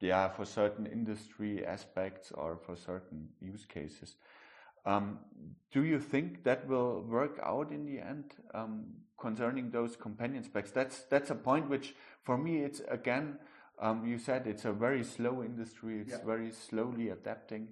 [0.00, 4.16] yeah for certain industry aspects or for certain use cases.
[4.86, 5.18] Um,
[5.70, 8.86] do you think that will work out in the end um,
[9.18, 10.70] concerning those companion specs?
[10.70, 13.38] That's that's a point which, for me, it's again.
[13.78, 16.00] Um, you said it's a very slow industry.
[16.00, 16.24] It's yeah.
[16.24, 17.68] very slowly adapting.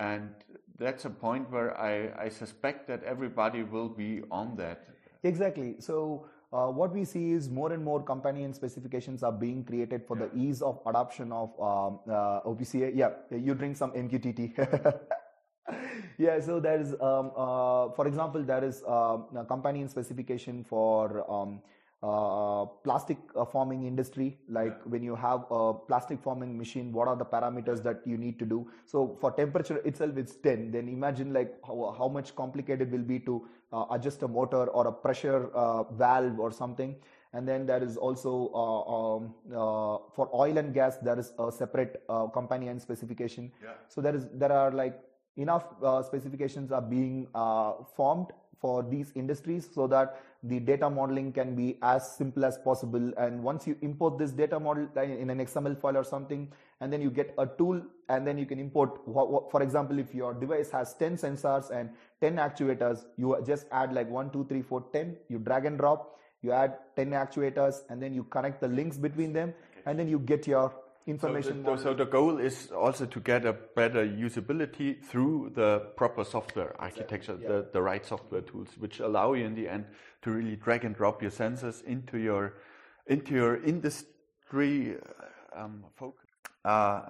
[0.00, 0.30] And
[0.78, 4.84] that's a point where I, I suspect that everybody will be on that.
[5.24, 5.76] Exactly.
[5.80, 10.16] So uh, what we see is more and more companion specifications are being created for
[10.16, 10.26] yeah.
[10.26, 12.90] the ease of adoption of um, uh, OPC UA.
[12.94, 14.54] Yeah, you drink some MQTT.
[16.18, 21.30] yeah, so there is, um, uh, for example, there is um, a companion specification for
[21.30, 21.60] um,
[22.02, 24.38] uh, plastic uh, forming industry.
[24.48, 24.90] Like yeah.
[24.90, 28.44] when you have a plastic forming machine what are the parameters that you need to
[28.44, 28.70] do?
[28.86, 33.18] So for temperature itself it's 10 then imagine like how, how much complicated will be
[33.20, 36.94] to uh, adjust a motor or a pressure uh, valve or something.
[37.32, 41.52] And then there is also uh, um, uh, for oil and gas there is a
[41.52, 43.52] separate uh, companion specification.
[43.62, 43.72] Yeah.
[43.88, 44.98] so there is there are like
[45.36, 51.32] enough uh, specifications are being uh, formed for these industries so that the data modeling
[51.32, 53.12] can be as simple as possible.
[53.16, 57.00] And once you import this data model in an xml file or something and then
[57.00, 59.00] you get a tool and then you can import
[59.50, 61.90] for example if your device has 10 sensors and
[62.20, 66.18] 10 actuators you just add like 1 2 3 4 10 you drag and drop
[66.42, 69.52] you add 10 actuators and then you connect the links between them
[69.86, 70.72] and then you get your
[71.08, 75.78] So information the, so the goal is also to get a better usability through the
[75.96, 77.48] proper software architecture, yeah.
[77.48, 79.86] the, the right software tools, which allow you in the end
[80.20, 82.58] to really drag and drop your sensors into your
[83.06, 86.28] into your industry uh, um, focus.
[86.62, 87.00] Uh,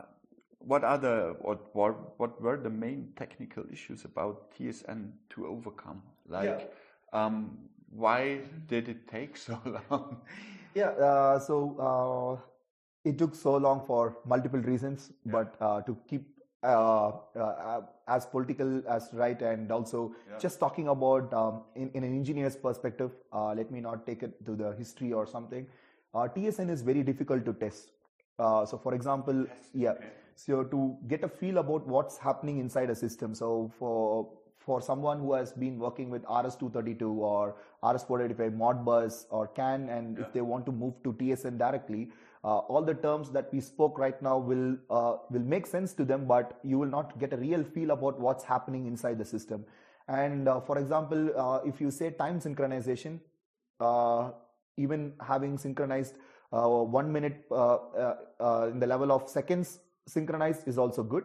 [0.61, 6.03] what are the what, what what were the main technical issues about TSN to overcome?
[6.29, 6.73] Like,
[7.13, 7.59] um,
[7.91, 9.59] why did it take so
[9.91, 10.19] long?
[10.77, 12.58] Yeah, uh, so uh,
[13.09, 16.27] it took so long for multiple reasons, but uh, to keep
[16.63, 22.15] uh, uh, as political as right and also just talking about um, in, in an
[22.15, 25.67] engineer's perspective, uh, let me not take it to the history or something.
[26.15, 27.93] Uh, TSN is very difficult to test.
[28.39, 29.95] Uh, so, for example, yeah,
[30.35, 33.35] so to get a feel about what's happening inside a system.
[33.35, 39.89] So, for for someone who has been working with RS232 or RS485 Modbus or CAN,
[39.89, 42.11] and if they want to move to TSN directly,
[42.45, 46.05] uh, all the terms that we spoke right now will uh, will make sense to
[46.05, 49.65] them, but you will not get a real feel about what's happening inside the system.
[50.07, 53.21] And uh, for example, uh, if you say time synchronization,
[53.81, 54.31] uh,
[54.77, 56.15] even having synchronized
[56.53, 61.25] uh, one minute in the level of seconds synchronized is also good.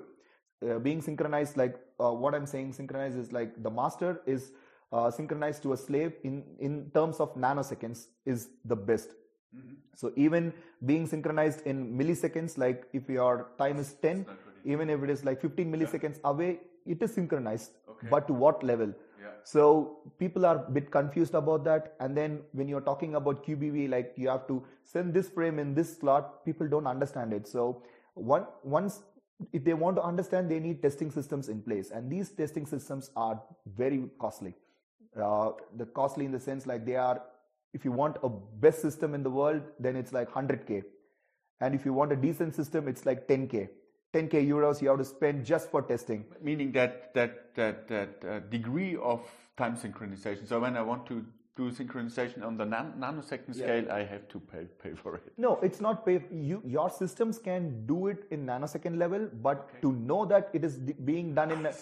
[0.82, 4.52] Being synchronized, like what I'm saying, synchronized is like the master is
[5.12, 9.16] synchronized to a slave in in terms of nanoseconds is the best.
[9.96, 10.54] So even
[10.86, 14.26] being synchronized in milliseconds, like if your time is 10,
[14.66, 17.72] even if it is like 15 milliseconds away, it is synchronized.
[18.10, 18.94] But to what level?
[19.46, 21.96] So people are a bit confused about that.
[22.00, 25.74] And then when you're talking about QBV, like you have to send this frame in
[25.74, 27.48] this slot, people don't understand it.
[27.48, 29.04] So one, once
[29.52, 31.92] if they want to understand, they need testing systems in place.
[31.92, 33.42] And these testing systems are
[33.76, 34.56] very costly.
[35.22, 37.22] Uh, the costly in the sense like they are,
[37.74, 40.84] if you want a best system in the world, then it's like 100K.
[41.60, 43.70] And if you want a decent system, it's like 10K.
[44.14, 46.26] 10K euros you have to spend just for testing.
[46.42, 49.22] meaning that that that that uh, degree of
[49.58, 50.48] time synchronization.
[50.48, 54.40] So when I want to do synchronization on the nan- nanosecond scale, I have to
[54.40, 55.32] pay pay for it.
[55.38, 56.20] No, it's not pay.
[56.32, 60.78] You, your systems can do it in nanosecond level, but to know that it is
[60.78, 61.74] d- being done in a,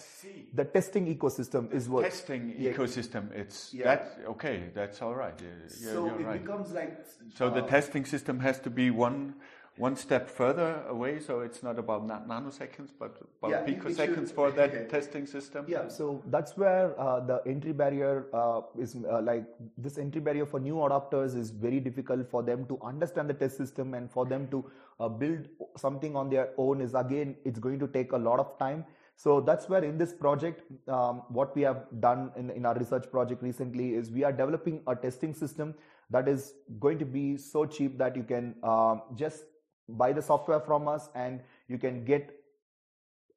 [0.54, 2.04] the testing ecosystem is what.
[2.04, 2.72] Testing Yeah.
[2.72, 3.32] ecosystem.
[3.32, 3.84] It's Yeah.
[3.84, 4.70] that okay.
[4.74, 5.40] That's all right.
[5.40, 5.48] Yeah,
[5.80, 6.42] yeah, so it right.
[6.42, 7.06] becomes like.
[7.34, 9.34] So the uh, testing system has to be one
[9.76, 11.18] one step further away.
[11.20, 15.64] So it's not about na- nanoseconds, but about Yeah, picoseconds should- for that testing system.
[15.68, 19.44] Yeah, so that's where uh, the entry barrier uh, is uh, like
[19.78, 23.56] this entry barrier for new adopters is very difficult for them to understand the test
[23.56, 27.78] system and for them to uh, build something on their own is again it's going
[27.78, 28.84] to take a lot of time.
[29.16, 33.10] So that's where in this project, um, what we have done in, in our research
[33.10, 35.74] project recently is we are developing a testing system
[36.10, 39.44] that is going to be so cheap that you can um, just
[39.88, 42.30] buy the software from us and you can get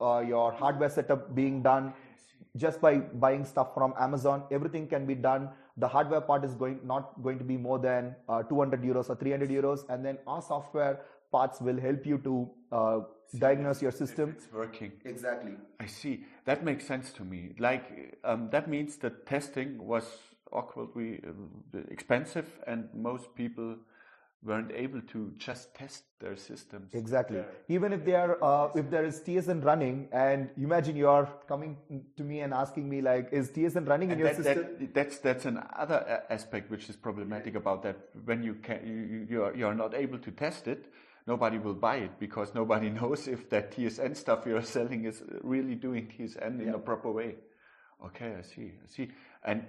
[0.01, 1.93] uh, your hardware setup being done
[2.58, 4.43] just by buying stuff from Amazon.
[4.51, 5.49] Everything can be done.
[5.77, 9.15] The hardware part is going not going to be more than uh, 200 euros or
[9.15, 12.99] 300 euros, and then our software parts will help you to uh,
[13.39, 14.36] diagnose your system.
[14.38, 14.93] It's working.
[15.03, 15.53] Exactly.
[15.79, 16.23] I see.
[16.45, 17.55] That makes sense to me.
[17.60, 20.05] Like um, that means that testing was
[20.51, 23.75] awkwardly uh, expensive, and most people
[24.45, 26.93] weren't able to just test their systems.
[26.93, 27.43] Exactly.
[27.67, 31.77] Even if they are, uh, if there is TSN running, and imagine you are coming
[32.17, 34.65] to me and asking me like, is TSN running in And your that, system?
[34.79, 37.97] that, that's that's another a- aspect which is problematic about that.
[38.23, 40.91] When you can, you, you are you are not able to test it,
[41.27, 45.23] nobody will buy it because nobody knows if that TSN stuff you are selling is
[45.43, 47.36] really doing TSN in a proper way.
[48.05, 48.73] Okay, I see.
[48.84, 49.08] I see.
[49.43, 49.63] And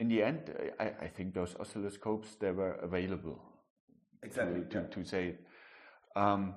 [0.00, 3.40] in the end, I, I think those oscilloscopes they were available
[4.22, 5.40] Exactly, to, to, to say it.
[6.16, 6.54] Um,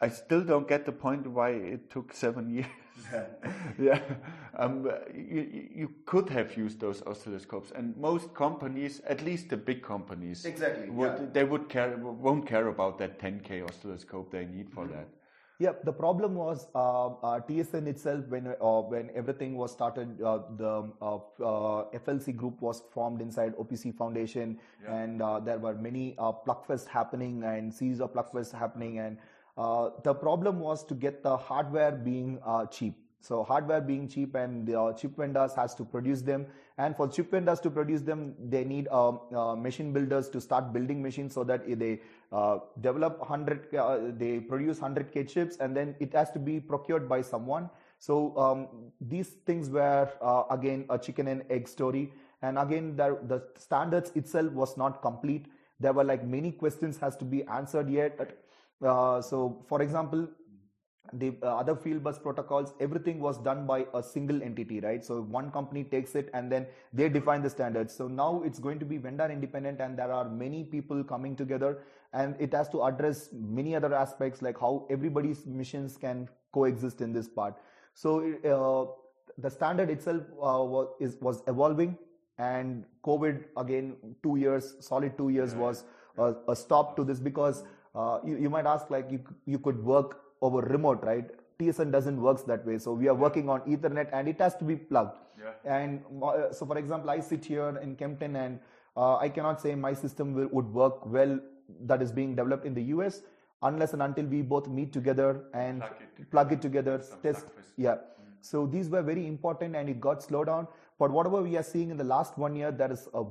[0.00, 2.66] I still don't get the point why it took seven years.
[3.78, 4.00] yeah,
[4.58, 9.56] um, you, you- you could have used those oscilloscopes, and most companies, at least the
[9.56, 11.26] big companies, Exactly, would, yeah.
[11.32, 14.94] they would care won't care about that 10k oscilloscope they need for Mm-hmm.
[14.94, 15.08] that.
[15.58, 20.20] Yeah, the problem was uh, uh, TSN itself when uh, when everything was started.
[20.20, 26.14] Uh, the uh, uh, FLC group was formed inside OPC Foundation, and there were many
[26.18, 28.98] uh, Plugfest happening and series of Plugfest happening.
[28.98, 29.16] And
[30.04, 32.38] the problem was to get the hardware being
[32.70, 33.05] cheap.
[33.20, 36.46] So hardware being cheap, and the chip vendors has to produce them.
[36.78, 38.88] And for chip vendors to produce them, they need
[39.56, 42.00] machine builders to start building machines so that they
[42.32, 47.08] uh, develop 100 uh, they produce 100k chips and then it has to be procured
[47.08, 47.70] by someone.
[47.98, 48.68] So um,
[49.00, 52.12] these things were uh, again a chicken and egg story.
[52.42, 55.46] And again the, the standards itself was not complete.
[55.80, 58.36] There were like many questions has to be answered yet.
[58.84, 60.28] Uh, so for example
[61.12, 65.04] the uh, other field bus protocols everything was done by a single entity right?
[65.04, 67.94] So one company takes it and then they define the standards.
[67.94, 71.78] So now it's going to be vendor independent and there are many people coming together
[72.12, 77.12] and it has to address many other aspects like how everybody's missions can coexist in
[77.12, 77.54] this part.
[77.94, 78.92] So uh,
[79.38, 81.98] the standard itself uh, was, is, was evolving
[82.38, 85.84] and covid again 2 years solid 2 years was
[86.18, 87.64] a, a stop to this because
[87.94, 91.28] uh, you, you might ask like you, you could work over remote, right?
[91.58, 92.78] TSN doesn't works that way.
[92.78, 95.16] So we are working on Ethernet and it has to be plugged.
[95.38, 95.52] Yeah.
[95.64, 98.60] And uh, so, for example, I sit here in Kempten and
[98.96, 101.38] uh, I cannot say my system will, would work well
[101.82, 103.22] that is being developed in the US
[103.62, 107.46] unless and until we both meet together and plug it, plug it together, test.
[107.76, 107.94] Yeah.
[107.94, 107.98] Mm.
[108.40, 110.68] So these were very important and it got slowed down.
[110.98, 113.26] But whatever we are seeing in the last one year, there is a, a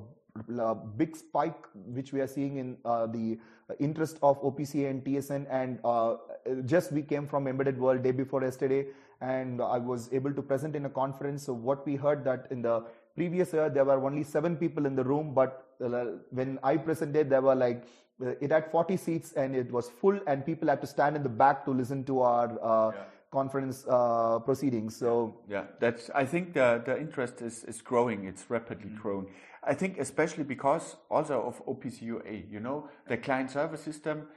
[0.98, 3.38] big spike which we are seeing in uh, the
[3.80, 5.48] interest of OPC UA and TSN.
[5.50, 6.18] And uh,
[6.66, 8.88] just we came from Embedded World day before yesterday,
[9.22, 11.44] and I was able to present in a conference.
[11.44, 12.84] So what we heard that in the
[13.16, 17.30] previous year there were only seven people in the room, but uh, when I presented,
[17.30, 17.88] there were like
[18.20, 21.30] it had 40 seats and it was full, and people had to stand in the
[21.30, 22.60] back to listen to our.
[22.62, 23.04] Uh, yeah
[23.36, 24.96] conference uh, proceedings.
[24.96, 26.10] So yeah, that's.
[26.16, 28.26] I think the the interest is is growing.
[28.32, 29.02] It's rapidly mm-hmm.
[29.02, 29.28] growing.
[29.68, 34.28] I think especially because also of OPC UA, you know, the client server system,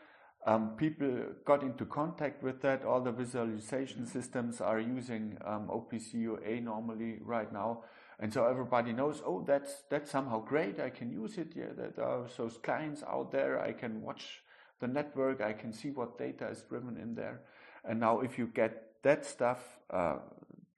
[0.46, 1.10] um, people
[1.44, 2.84] got into contact with that.
[2.84, 7.82] All the visualization systems are using um, OPC UA normally right now.
[8.20, 10.80] And so everybody knows, oh, that's, that's somehow great.
[10.80, 11.52] I can use it.
[11.54, 13.60] Yeah, there are those clients out there.
[13.60, 14.42] I can watch
[14.80, 15.40] the network.
[15.40, 17.42] I can see what data is driven in there.
[17.84, 20.16] And now if you get that stuff uh,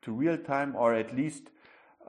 [0.02, 1.50] to real time or at least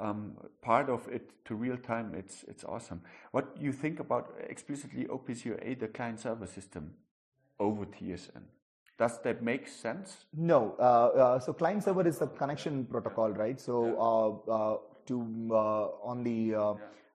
[0.01, 3.01] um, part of it to real time, it's it's awesome.
[3.31, 6.93] What you think about explicitly OPC UA, the client server system,
[7.59, 8.43] over TSN?
[8.97, 10.25] Does that make sense?
[10.35, 10.75] No.
[10.79, 13.59] Uh, uh, so client server is a connection protocol, right?
[13.59, 13.75] So
[14.07, 15.15] uh, uh, to
[15.51, 16.55] uh, on the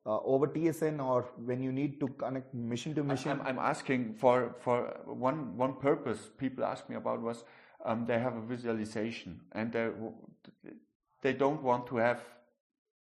[0.07, 3.33] over TSN or when you need to connect mission to mission.
[3.33, 6.31] I'm, I'm asking for for one one purpose.
[6.38, 7.44] People ask me about was
[7.85, 9.90] um, they have a visualization and they
[11.22, 12.20] they don't want to have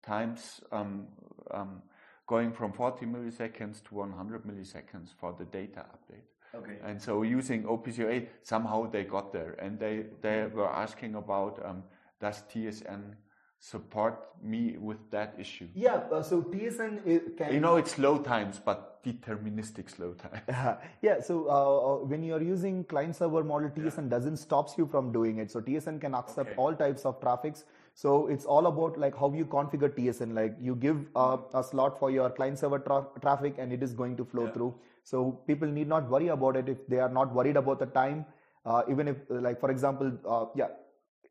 [0.03, 1.07] times um,
[1.51, 1.81] um,
[2.27, 6.31] going from 40 milliseconds to 100 milliseconds for the data update.
[6.53, 6.77] Okay.
[6.83, 11.65] And so using OPC UA, somehow they got there, and they they were asking about
[11.65, 11.83] um,
[12.19, 13.15] does TSN
[13.59, 15.67] support me with that issue?
[15.73, 16.01] Yeah.
[16.11, 17.53] Uh, so TSN can.
[17.53, 20.41] You know, it's slow times, but deterministic slow time.
[21.01, 21.21] yeah.
[21.21, 24.09] So uh, uh, when you are using client server model, TSN yeah.
[24.09, 25.51] doesn't stops you from doing it.
[25.51, 26.57] So TSN can accept okay.
[26.57, 30.33] all types of traffics so it's all about like how you configure TSN.
[30.33, 33.93] Like you give uh, a slot for your client server tra- traffic and it is
[33.93, 34.51] going to flow yeah.
[34.51, 34.75] through.
[35.03, 38.25] So people need not worry about it if they are not worried about the time.
[38.65, 40.67] Uh, even if like for example, uh, yeah,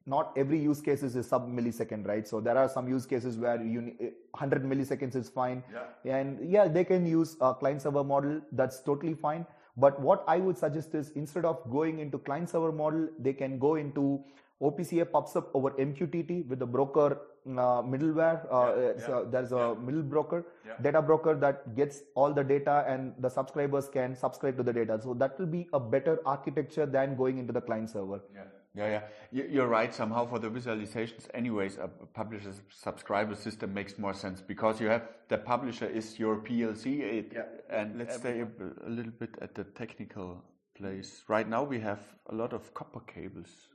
[0.06, 2.26] not every use case is a sub millisecond, right?
[2.26, 3.94] So there are some use cases where you
[4.32, 6.16] 100 milliseconds is fine, yeah.
[6.16, 8.40] and yeah, they can use a client server model.
[8.52, 9.46] That's totally fine.
[9.76, 13.58] But what I would suggest is instead of going into client server model, they can
[13.58, 14.24] go into
[14.60, 18.46] OPC UA pops up over MQTT with the broker uh, middleware.
[18.52, 19.74] Uh, yeah, yeah, there's a yeah.
[19.84, 20.44] middle broker,
[20.82, 25.00] data broker that gets all the data and the subscribers can subscribe to the data.
[25.02, 28.20] So that will be a better architecture than going into the client server.
[28.34, 28.42] Yeah.
[28.72, 29.00] Yeah,
[29.32, 29.92] yeah, you're right.
[29.92, 35.08] Somehow for the visualizations, anyways, a publisher subscriber system makes more sense because you have
[35.26, 37.00] the publisher is your PLC.
[37.00, 37.36] It.
[37.68, 38.46] And let's stay a,
[38.86, 40.44] a little bit at the technical
[40.76, 41.24] place.
[41.26, 43.69] Right now, we have a lot of copper cables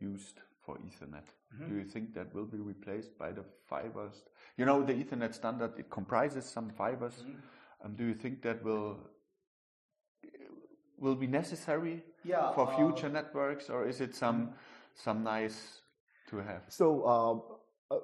[0.00, 1.28] used for Ethernet.
[1.54, 1.68] Mm-hmm.
[1.68, 4.24] Do you think that will be replaced by the fibers?
[4.56, 7.14] You know, the Ethernet standard it comprises some fibers.
[7.14, 7.84] Mm-hmm.
[7.84, 8.98] Um, do you think that will
[10.98, 14.54] will be necessary yeah, for uh, future uh, networks, or is it some mm-hmm.
[14.94, 15.80] some nice
[16.28, 16.62] to have?
[16.68, 17.02] So.
[17.04, 17.98] Uh, uh,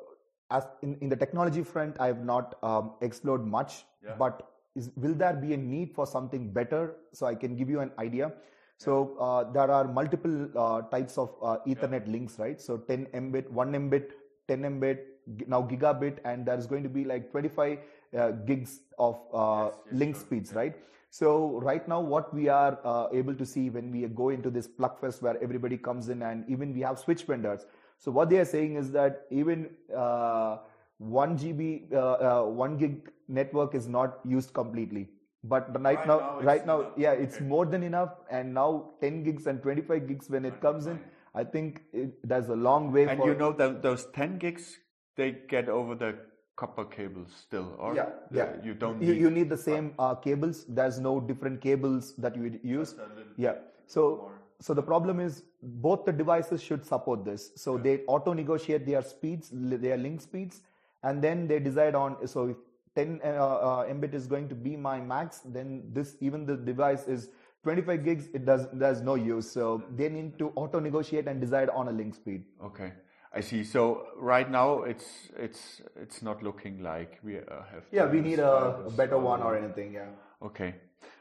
[0.51, 4.15] as in, in the technology front, I have not um, explored much, yeah.
[4.17, 6.95] but is, will there be a need for something better?
[7.13, 8.33] So I can give you an idea.
[8.79, 12.61] So uh, there are multiple uh, types of uh, Ethernet links, right?
[12.61, 14.11] So 10 mbit, 1 mbit,
[14.49, 14.99] 10 mbit,
[15.47, 17.79] now gigabit, and there's going to be like 25
[18.17, 20.77] uh, gigs of uh, link speeds, right?
[21.11, 24.67] So right now, what we are uh, able to see when we go into this
[24.67, 27.65] plug fest where everybody comes in, and even we have switch vendors.
[27.99, 30.59] So what they are saying is that even uh,
[30.99, 35.09] one GB, uh, uh, one gig network is not used completely.
[35.49, 36.93] But right, Right now, now right now, enough.
[36.97, 37.45] yeah, it's Okay.
[37.45, 38.15] more than enough.
[38.31, 41.01] And now 10 gigs and 25 gigs when it comes in,
[41.35, 44.79] I think it, there's a long way And you know that those 10 gigs,
[45.17, 46.15] they get over the
[46.57, 48.65] copper cables still, or yeah, the- yeah.
[48.65, 50.65] you don't You, need you need the same uh, cables.
[50.69, 52.95] There's no different cables that you would use.
[53.37, 53.57] Yeah.
[53.87, 54.31] So,
[54.61, 57.51] so the problem is both the devices should support this.
[57.57, 60.63] So they auto negotiate their speeds, their link speeds,
[61.03, 62.27] and then they decide on.
[62.27, 62.57] So if
[62.97, 67.07] 10 uh, uh, mbit is going to be my max, then this even the device
[67.07, 67.29] is
[67.63, 68.29] 25 gigs.
[68.33, 69.51] It does there's no use.
[69.51, 72.45] So they need to auto negotiate and decide on a link speed.
[72.65, 72.93] Okay,
[73.35, 73.65] I see.
[73.65, 77.85] So right now it's it's it's not looking like we uh, have.
[77.93, 79.93] Yeah, we need install a better one or anything.
[79.93, 80.09] Yeah.
[80.43, 80.75] Okay,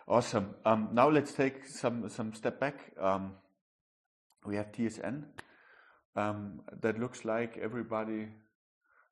[0.08, 0.56] awesome.
[0.66, 2.94] Um, now let's take some some step back.
[3.00, 3.34] Um,
[4.46, 5.24] we have TSN.
[6.16, 8.28] Um, that looks like everybody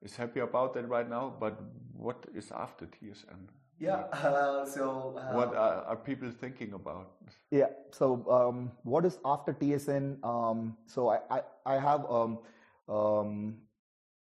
[0.04, 1.34] is happy about that right now.
[1.40, 1.60] But
[1.94, 3.48] what is after TSN?
[3.80, 4.04] Yeah.
[4.14, 7.12] Uh, so What are, are people thinking about?
[7.52, 7.68] Yeah.
[7.92, 10.24] So um, what is after TSN?
[10.24, 12.40] Um, so I, I, I have um,
[12.88, 13.56] um,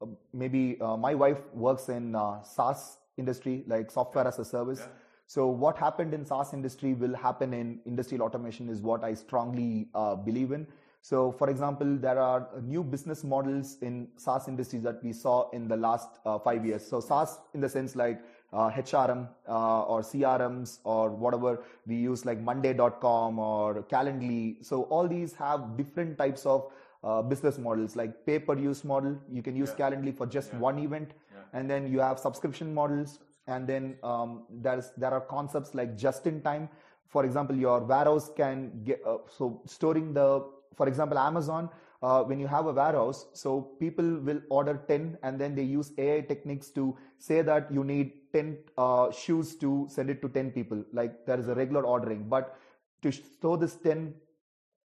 [0.01, 4.88] uh, maybe uh, my wife works in uh, SaaS industry, like software as a service.
[5.25, 9.89] So what happened in SaaS industry will happen in industrial automation is what I strongly
[9.93, 10.67] uh, believe in.
[11.08, 15.70] So for example, there are new business models in SaaS industries that we saw in
[15.70, 16.86] the last uh, five years.
[16.86, 18.20] So SaaS in the sense like
[18.51, 24.66] uh, HRM uh, or CRMs or whatever we use like Monday.com or Calendly.
[24.66, 26.70] So all these have different types of
[27.05, 29.18] uh, business models like pay per use model.
[29.32, 31.12] You can use Calendly for just one event,
[31.53, 36.28] and then you have subscription models, and then um, there's there are concepts like just
[36.28, 36.68] in time.
[37.08, 41.69] For example, your warehouse can get uh, so storing the for example Amazon.
[42.03, 45.93] Uh, when you have a warehouse, so people will order 10 and then they use
[45.97, 50.51] AI techniques to say that you need 10 uh, shoes to send it to 10
[50.51, 50.84] people.
[50.93, 52.55] Like there is a regular ordering, but
[53.01, 54.13] to store this 10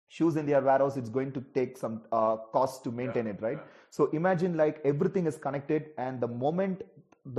[0.07, 3.59] shoes in their warehouse it's going to take some uh, cost to maintain it right
[3.89, 6.81] so imagine like everything is connected and the moment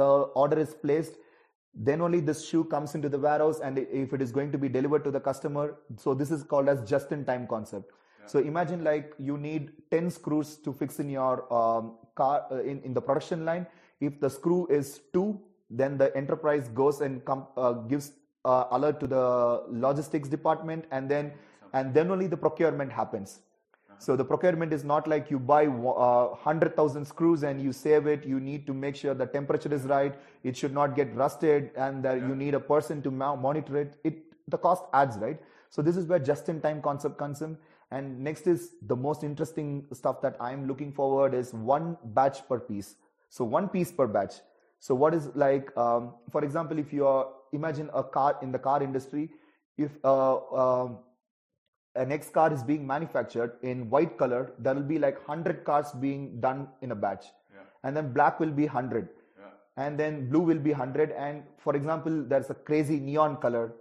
[0.00, 0.10] the
[0.42, 1.18] order is placed
[1.74, 4.68] then only this shoe comes into the warehouse and if it is going to be
[4.68, 7.92] delivered to the customer so this is called as just in time concept
[8.26, 12.80] so imagine like you need 10 screws to fix in your um, car uh, in,
[12.82, 13.66] in the production line
[14.00, 15.38] if the screw is 2
[15.70, 18.12] then the enterprise goes and com- uh, gives
[18.44, 21.32] uh, alert to the logistics department and then
[21.72, 23.40] and then only the procurement happens
[24.02, 28.26] so the procurement is not like you buy uh, 100,000 screws and you save it.
[28.26, 30.12] You need to make sure the temperature is right.
[30.42, 33.94] It should not get rusted and that you need a person to monitor it.
[34.02, 35.40] It the cost adds, right?
[35.70, 37.56] So this is where just-in-time concept comes in.
[37.92, 42.58] And next is the most interesting stuff that I'm looking forward is one batch per
[42.58, 42.96] piece.
[43.28, 44.36] So one piece per batch.
[44.80, 48.58] So what is like, um, for example, if you are imagine a car in the
[48.58, 49.28] car industry,
[49.76, 50.98] if uh, um,
[51.94, 55.92] an X car is being manufactured in white color, there will be like 100 cars
[56.00, 57.26] being done in a batch.
[57.84, 59.08] And then black will be 100.
[59.76, 61.12] And then blue will be 100.
[61.12, 63.74] And for example, there's a crazy neon color.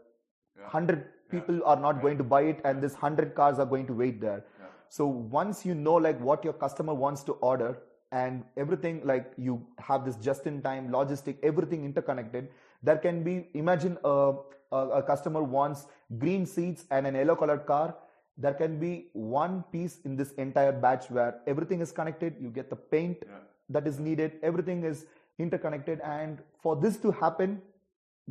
[0.64, 3.94] 100 people are not going to buy it, and this 100 cars are going to
[3.94, 4.44] wait there.
[4.90, 7.78] So once you know like what your customer wants to order
[8.12, 12.50] and everything like you have this just in time logistic everything interconnected
[12.84, 14.34] there can be imagine a,
[14.72, 15.86] a, a customer wants
[16.18, 17.96] green seats and an yellow colored car.
[18.38, 22.36] There can be one piece in this entire batch where everything is connected.
[22.40, 23.18] You get the paint
[23.70, 24.40] that is needed.
[24.42, 25.06] Everything is
[25.38, 26.00] interconnected.
[26.02, 27.62] And for this to happen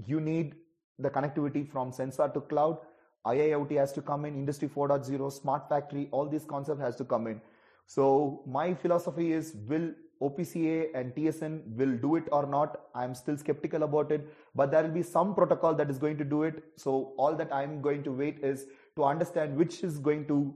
[0.06, 0.54] you need
[0.98, 2.78] the connectivity from sensor to cloud
[3.26, 7.26] iiot has to come in industry 4.0 smart factory all these concepts has to come
[7.26, 7.40] in.
[7.86, 9.90] So my philosophy is will
[10.22, 12.80] OPC UA and tsn will do it or not?
[12.94, 16.24] I'm still skeptical about it but there will be some protocol that is going to
[16.24, 16.62] do it.
[16.76, 18.66] So all that i'm going to wait is
[18.96, 20.54] to understand which is going to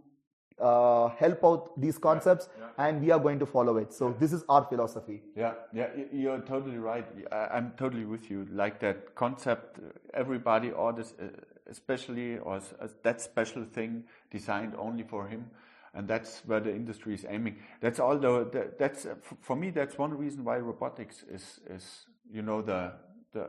[0.61, 2.49] uh, help out these concepts
[2.79, 3.93] and we are going to follow it.
[3.93, 5.23] So this is our philosophy.
[5.37, 7.07] Yeah, yeah, you're totally right.
[7.33, 8.47] I- I'm totally with you.
[8.53, 9.81] Like that concept,
[10.13, 11.27] everybody orders, uh,
[11.69, 15.51] especially or uh, that special thing designed only for him,
[15.95, 17.57] and that's where the industry is aiming.
[17.81, 18.19] That's all.
[18.19, 19.71] The, that's uh, for me.
[19.71, 22.93] That's one reason why robotics is is you know the
[23.33, 23.49] the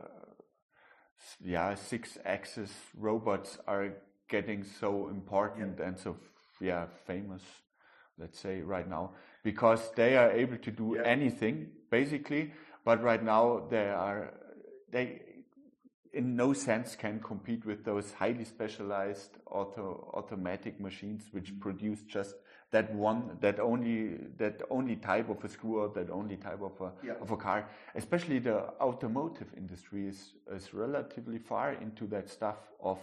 [1.43, 3.93] yeah six axis robots are
[4.27, 6.15] getting so important and so
[6.59, 7.43] yeah famous
[8.19, 9.11] let's say right now
[9.43, 12.51] because they are able to do anything basically
[12.83, 14.33] but right now they are
[14.91, 15.21] they
[16.15, 21.61] in no sense can compete with those highly specialized auto automatic machines which Mm-hmm.
[21.67, 22.35] produce just
[22.71, 26.79] that one that only that only type of a screw or that only type of
[26.81, 27.13] a Yeah.
[27.21, 27.59] of a car
[27.95, 32.99] especially the automotive industry is is relatively far into that stuff of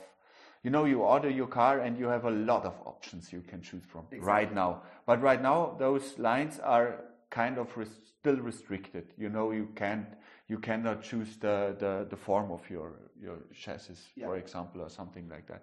[0.65, 3.61] you know you order your car and you have a lot of options you can
[3.63, 6.89] choose from right now but right now those lines are
[7.33, 9.07] kind of res- still restricted.
[9.17, 10.07] You know you can't
[10.49, 15.29] you cannot choose the the, the form of your your chassis for example or something
[15.29, 15.63] like that.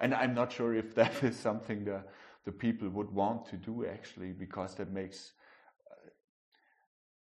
[0.00, 2.02] And i'm not sure if that is something the
[2.44, 5.32] the people would want to do actually because that makes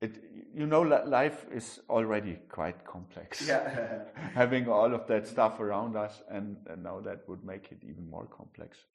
[0.01, 0.23] it
[0.53, 3.47] you know life is already quite complex.
[3.47, 3.99] Yeah.
[4.33, 8.09] having all of that stuff around us and, and now that would make it even
[8.09, 8.85] more complex.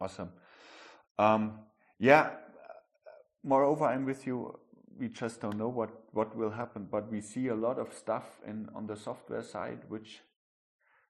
[0.00, 0.30] Awesome.
[1.18, 1.60] Um,
[1.98, 2.30] yeah
[3.42, 4.58] moreover i'm with you
[4.98, 8.40] we just don't know what what will happen but we see a lot of stuff
[8.46, 10.20] in on the software side which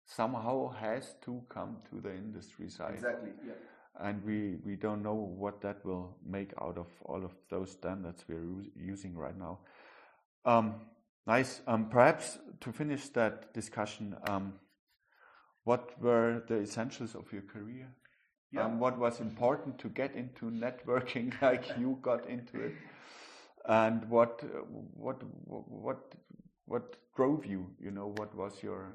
[0.04, 3.30] somehow has to come to the industry side exactly.
[3.46, 3.54] Yeah.
[4.00, 8.24] and we we don't know what that will make out of all of those standards
[8.28, 9.58] we're using right now.
[10.44, 10.74] Um,
[11.26, 11.60] nice.
[11.66, 14.54] Um, perhaps to finish that discussion, um,
[15.64, 17.94] what were the essentials of your career?
[18.52, 18.64] Yeah.
[18.64, 22.74] Um, what was important to get into networking, like you got into it,
[23.66, 24.42] and what
[24.94, 26.14] what what
[26.66, 27.66] what drove you?
[27.80, 28.92] You know, what was your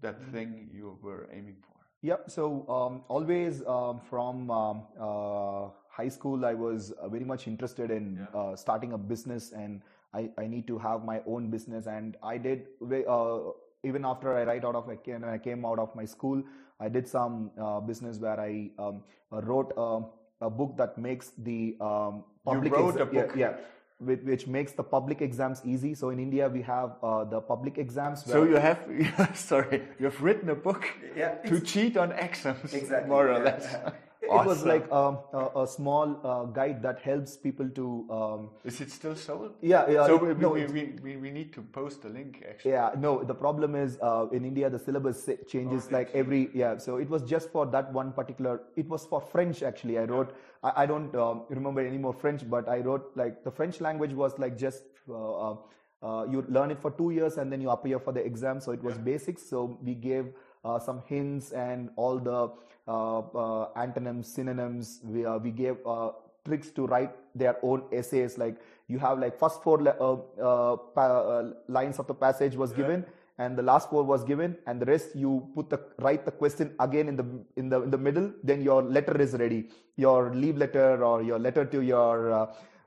[0.00, 1.76] that thing you were aiming for?
[2.02, 2.30] Yep.
[2.30, 7.90] So um, always um, from um, uh, high school, I was uh, very much interested
[7.90, 9.82] in uh, starting a business, and
[10.14, 11.86] I, I need to have my own business.
[11.86, 13.38] And I did uh,
[13.82, 16.42] even after I right out of I came, I came out of my school,
[16.80, 20.06] I did some uh, business where I um, wrote um
[20.40, 23.32] a book that makes the um, public wrote a book?
[23.36, 23.56] yeah,
[23.98, 25.94] which, which makes the public exams easy.
[25.94, 28.24] So in India, we have uh, the public exams.
[28.24, 28.78] So you have,
[29.34, 33.44] sorry, you have written a book Yeah, to cheat on exams, Exactly, more or yeah.
[33.44, 33.76] less.
[34.30, 38.06] It was like um, a, a small uh, guide that helps people to.
[38.10, 39.54] Um, Is it still sold?
[39.60, 40.06] yeah, yeah.
[40.06, 42.72] So we, no, we, we, we, we need to post the link actually.
[42.72, 43.22] yeah, no.
[43.24, 46.76] The problem is uh, in India the syllabus changes like every yeah.
[46.78, 48.60] So it was just for that one particular.
[48.76, 49.98] It was for French actually.
[49.98, 50.36] I wrote.
[50.62, 54.12] I, I don't um, remember any more French, but I wrote like the French language
[54.12, 54.84] was like just.
[55.08, 55.56] Uh, uh,
[56.02, 58.58] uh, you learn it for two years and then you appear for the exam.
[58.60, 59.42] So it was basics.
[59.48, 60.32] So we gave
[60.64, 62.50] uh, some hints and all the
[62.88, 65.00] uh, uh, antonyms, synonyms.
[65.04, 66.10] We uh, we gave uh,
[66.44, 68.38] tricks to write their own essays.
[68.38, 68.56] Like
[68.88, 73.04] you have like first four uh, uh, pa- uh, lines of the passage was given,
[73.38, 76.74] and the last four was given, and the rest you put the write the question
[76.80, 78.32] again in the in the in the middle.
[78.42, 79.68] Then your letter is ready.
[79.96, 82.46] Your leave letter or your letter to your uh,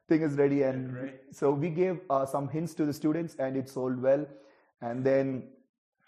[0.10, 3.70] thing is ready, and so we gave uh, some hints to the students, and it
[3.70, 4.26] sold well.
[4.82, 5.44] And then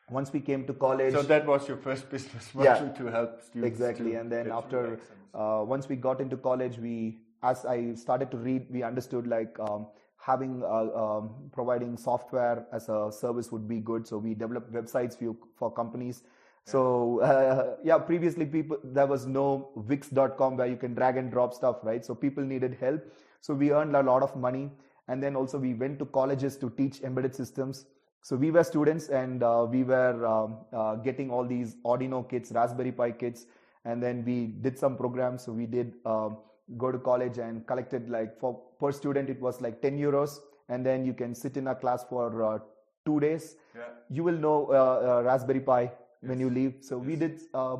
[0.10, 2.74] once we came to college, So that was your first business Yeah.
[2.74, 3.68] model to help students.
[3.80, 4.16] exactly.
[4.16, 5.00] and then after
[5.34, 9.58] uh, once we got into college we as i started to read we understood like
[9.60, 9.88] um,
[10.18, 14.08] having uh, um, providing software as a service would be good.
[14.08, 16.24] So we developed websites for, for companies.
[16.66, 21.54] So uh, yeah previously people there was no wix.com where you can drag and drop
[21.54, 22.04] stuff right?
[22.04, 23.02] So people needed help.
[23.42, 24.72] So we earned a lot of money.
[25.08, 27.86] And then also we went to colleges to teach embedded systems
[28.26, 32.52] so we were students and uh, we were um, uh, getting all these Arduino kits,
[32.52, 33.46] Raspberry Pi kits,
[33.84, 35.44] and then we did some programs.
[35.44, 36.38] So we did um,
[36.76, 40.84] go to college and collected like for per student it was like 10 euros, and
[40.84, 42.58] then you can sit in a class for uh,
[43.06, 43.58] two days.
[43.76, 43.84] Yeah.
[44.10, 46.78] You will know uh, uh, Raspberry Pi when you leave.
[46.82, 47.78] So we did a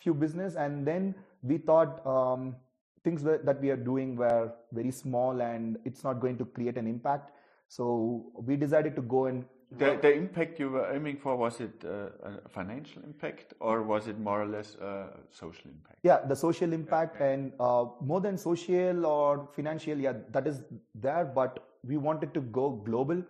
[0.00, 2.04] few business, and then we thought.
[2.04, 2.56] Um,
[3.04, 6.86] things that we are doing were very small and it's not going to create an
[6.86, 7.30] impact
[7.68, 9.44] so we decided to go and
[9.76, 14.08] The, the impact you were aiming for was it uh, a financial impact or was
[14.08, 15.98] it more or less a social impact?
[16.02, 20.62] yeah the social impact and uh, more than social or financial yeah that is
[20.94, 23.22] there but we wanted to go global.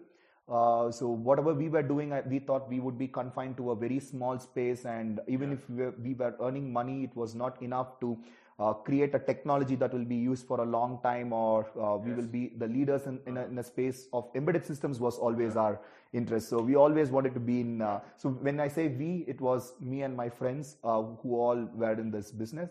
[0.49, 3.99] Uh, so whatever we were doing we thought we would be confined to a very
[3.99, 7.99] small space and even if we were, we were earning money it was not enough
[8.01, 8.17] to
[8.59, 12.13] uh, create a technology that will be used for a long time or uh, we
[12.13, 15.57] will be the leaders in, in, a, in a space of embedded systems was always
[15.57, 15.81] our
[16.13, 16.49] interest.
[16.49, 19.75] So we always wanted to be in uh, so when i say we it was
[19.81, 22.71] me and my friends uh, who all were in this business.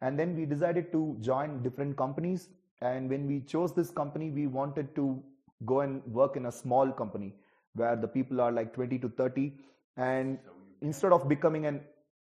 [0.00, 2.48] And then we decided to join different companies.
[2.80, 5.22] And when we chose this company we wanted to
[5.66, 7.34] go and work in a small company
[7.74, 9.52] where the people are like 20 to 30
[9.96, 10.38] and
[10.80, 11.80] instead of becoming an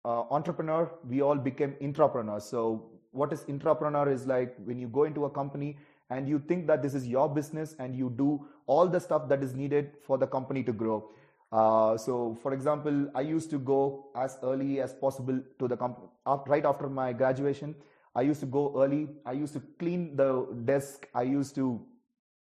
[0.05, 2.43] uh, entrepreneur, we all became intrapreneurs.
[2.43, 5.77] So what is intrapreneur is like when you go into a company
[6.11, 9.43] and you think that this is your business and you do all the stuff that
[9.43, 11.09] is needed for the company to grow.
[11.53, 16.09] Uh, so, for example, I used to go as early as possible to the company.
[16.47, 17.75] Right after my graduation,
[18.15, 19.09] I used to go early.
[19.25, 21.07] I used to clean the desk.
[21.15, 21.81] I used to.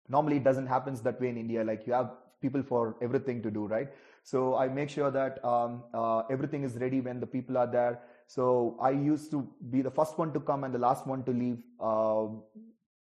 [0.10, 1.64] Normally, it doesn't happen that way in India.
[1.64, 2.12] Like you have
[2.42, 3.90] people for everything to do, right?
[4.24, 8.00] So I make sure that um, uh, everything is ready when the people are there.
[8.28, 11.32] So I used to be the first one to come and the last one to
[11.32, 11.60] leave.
[11.80, 12.28] Uh,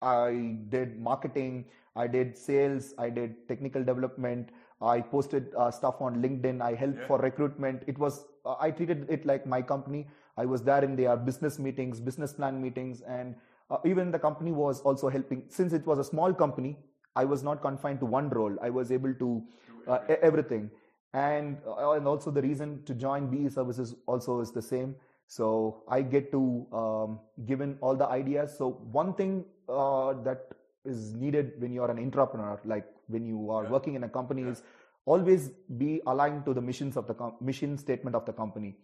[0.03, 1.65] I did marketing,
[1.97, 4.51] I did sales, I did technical development.
[4.83, 6.61] I posted uh, stuff on LinkedIn.
[6.61, 7.07] I helped yeah.
[7.07, 7.83] for recruitment.
[7.87, 10.07] It was uh, I treated it like my company.
[10.37, 13.35] I was there in their business meetings, business plan meetings, and
[13.71, 15.45] uh, even the company was also helping.
[15.49, 16.77] Since it was a small company,
[17.17, 18.57] I was not confined to one role.
[18.61, 19.43] I was able to
[19.87, 20.71] uh, everything,
[21.13, 24.97] and uh, and also the reason to join BE.Services also is the same.
[25.27, 28.57] So I get to um, given all the ideas.
[28.57, 30.49] So one thing uh, that
[30.85, 33.71] is needed when you are an entrepreneur, like when you are yeah.
[33.71, 34.51] working in a company, yeah.
[34.51, 34.63] is
[35.07, 38.77] always be aligned to the missions of the com- mission statement of the company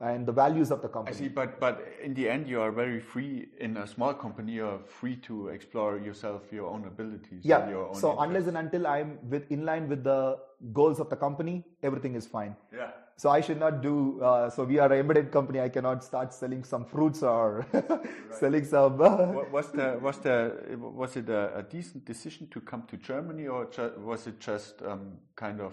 [0.00, 1.16] and the values of the company.
[1.16, 4.52] I see, but but in the end, you are very free in a small company.
[4.52, 7.44] You are free to explore yourself, your own abilities.
[7.44, 7.66] Yeah.
[7.70, 8.16] so interests.
[8.20, 10.38] unless and until I'm with in line with the
[10.72, 12.56] goals of the company, everything is fine.
[12.74, 12.90] Yeah.
[13.18, 14.20] So I should not do.
[14.20, 15.58] Uh, so we are an embedded company.
[15.60, 17.66] I cannot start selling some fruits or
[18.30, 18.98] selling some.
[18.98, 23.68] was the was the was it a, a, decent decision to come to Germany, or
[24.04, 25.72] was it just um, kind of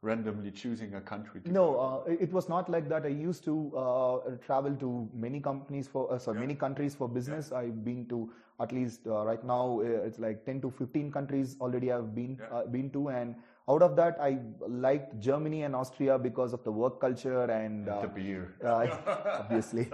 [0.00, 1.40] randomly choosing a country?
[1.46, 3.04] no, uh, it was not like that.
[3.04, 6.42] I used to uh, travel to many companies for uh, sorry, yeah.
[6.42, 7.48] many countries for business.
[7.50, 7.58] Yeah.
[7.58, 11.56] I've been to at least uh, right now uh, it's like 10 to 15 countries
[11.60, 12.58] already I've been yeah.
[12.58, 13.34] Uh, been to and
[13.68, 18.10] out of that I liked Germany and Austria because of the work culture and the
[18.14, 19.88] beer obviously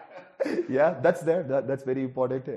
[0.68, 2.48] yeah that's there that, that's very important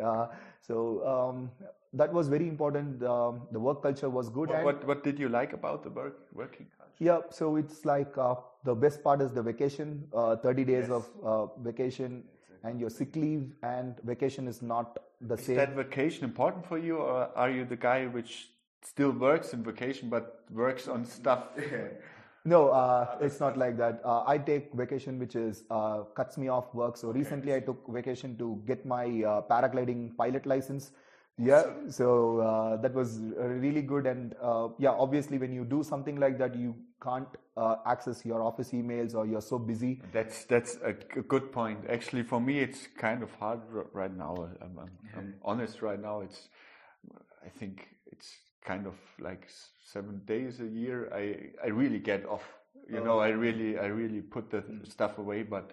[0.61, 1.51] so um,
[1.93, 3.03] that was very important.
[3.03, 4.49] Um, the work culture was good.
[4.49, 6.93] What, what, what did you like about the work working culture?
[6.99, 10.89] Yeah, so it's like uh, the best part is the vacation, uh, 30 days yes.
[10.89, 12.23] of uh, vacation,
[12.63, 15.59] and your sick leave and vacation is not the is same.
[15.59, 18.49] Is that vacation important for you, or are you the guy which
[18.81, 21.49] still works in vacation but works on stuff?
[22.47, 23.99] No, uh, it's not like that.
[24.05, 26.95] Uh, I take vacation, which is uh, cuts me off work.
[26.95, 30.91] So recently, I took vacation to get my uh, paragliding pilot license.
[31.37, 34.07] Yeah, so uh, that was really good.
[34.07, 36.73] And uh, yeah, obviously, when you do something like that, you
[37.03, 37.27] can't
[37.85, 40.01] access your office emails or you're so busy.
[40.13, 41.79] That's that's a good point.
[41.89, 43.59] Actually, for me, it's kind of hard
[43.91, 44.47] right now.
[44.61, 46.21] I'm, I'm, I'm honest right now.
[46.21, 46.47] It's
[47.45, 48.37] I think it's
[48.67, 49.47] kind of like
[49.93, 50.97] seven days a year.
[51.13, 51.25] I
[51.65, 52.45] I really get off.
[52.89, 53.05] You oh.
[53.05, 54.91] know, I really I really put the mm.
[54.91, 55.71] stuff away, but.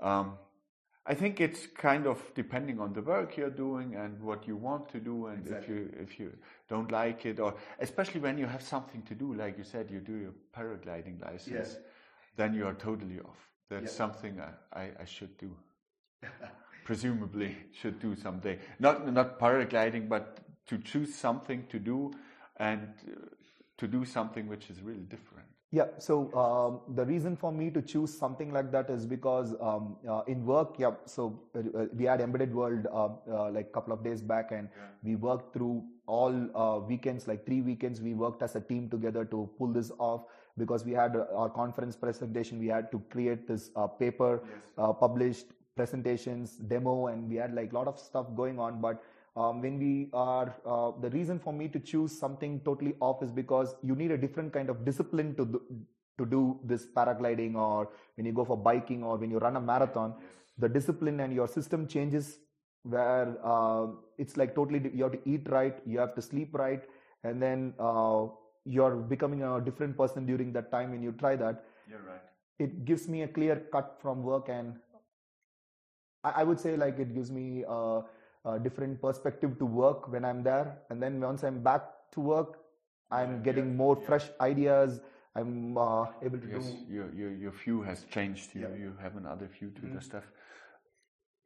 [0.00, 0.38] Um,
[1.06, 4.88] I think it's kind of depending on the work you're doing and what you want
[4.90, 5.74] to do, and exactly.
[5.74, 6.32] if you if you
[6.68, 10.00] don't like it, or especially when you have something to do, like you said, you
[10.00, 11.78] do your paragliding license, yes.
[12.36, 13.40] then you are totally off.
[13.70, 15.50] That's something I, I, I, should do.
[16.84, 18.58] Presumably, should do someday.
[18.78, 20.38] Not not paragliding, but
[20.70, 22.12] to choose something to do
[22.58, 23.26] and uh,
[23.76, 25.46] to do something which is really different.
[25.72, 29.96] Yeah, so um, the reason for me to choose something like that is because um,
[30.08, 33.92] uh, in work, yeah, so uh, we had Embedded World uh, uh like a couple
[33.92, 34.88] of days back, and yeah.
[35.04, 39.24] we worked through all uh, weekends, like three weekends, we worked as a team together
[39.26, 40.22] to pull this off
[40.58, 44.96] because we had our conference presentation, we had to create this uh, paper, yes.
[44.98, 45.46] published
[45.76, 49.04] presentations, demo, and we had like a lot of stuff going on, but
[49.36, 53.30] um, when we are uh, the reason for me to choose something totally off is
[53.30, 55.62] because you need a different kind of discipline to do,
[56.18, 59.60] to do this paragliding or when you go for biking or when you run a
[59.60, 60.14] marathon
[60.58, 62.38] the discipline and your system changes
[62.82, 63.86] where uh,
[64.18, 66.82] it's like totally you have to eat right you have to sleep right
[67.24, 68.26] and then uh,
[68.64, 71.64] you're becoming a different person during that time when you try that.
[71.88, 72.20] You're right.
[72.58, 74.76] It gives me a clear cut from work and
[76.22, 77.64] I, I would say like it gives me
[78.44, 80.78] uh, different perspective to work when I'm there.
[80.90, 81.82] And then once I'm back
[82.12, 82.58] to work,
[83.10, 84.06] I'm yeah, getting yeah, more yeah.
[84.06, 85.00] fresh ideas.
[85.34, 86.94] I'm uh, able to yes, do.
[86.94, 88.54] Your, your your view has changed.
[88.54, 89.94] You you have another view to mm-hmm.
[89.94, 90.24] the stuff.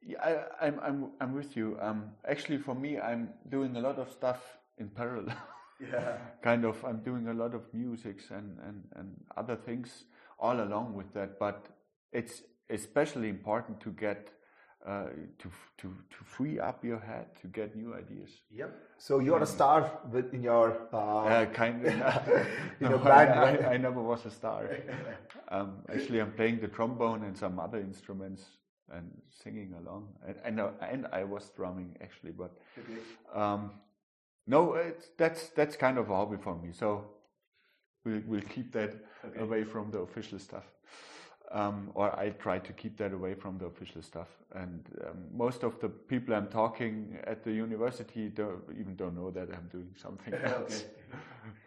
[0.01, 1.77] Yeah, I, am I'm, I'm I'm with you.
[1.81, 4.41] Um, actually, for me, I'm doing a lot of stuff
[4.77, 5.37] in parallel.
[5.79, 6.17] yeah.
[6.41, 6.83] kind of.
[6.83, 10.05] I'm doing a lot of musics and and and other things
[10.39, 11.37] all along with that.
[11.39, 11.67] But
[12.11, 14.29] it's especially important to get
[14.87, 15.05] uh,
[15.39, 18.29] to to to free up your head to get new ideas.
[18.51, 18.69] Yep.
[18.97, 21.93] So you're a star with, in your uh, Uh, kind of.
[21.93, 21.99] In
[22.81, 23.61] no, your band, I, right?
[23.65, 24.69] I, I never was a star.
[25.49, 28.43] um, actually, I'm playing the trombone and some other instruments
[28.91, 30.07] and singing along.
[30.27, 32.51] And, and, uh, and I was drumming actually, but
[33.33, 33.71] um,
[34.47, 36.71] no, it's, that's that's kind of a hobby for me.
[36.71, 37.05] So
[38.03, 38.93] we'll we'll keep that
[39.39, 40.65] away from the official stuff.
[41.55, 44.27] Um, or I try to keep that away from the official stuff.
[44.53, 49.31] And um, most of the people I'm talking at the university don't, even don't know
[49.31, 50.83] that I'm doing something else.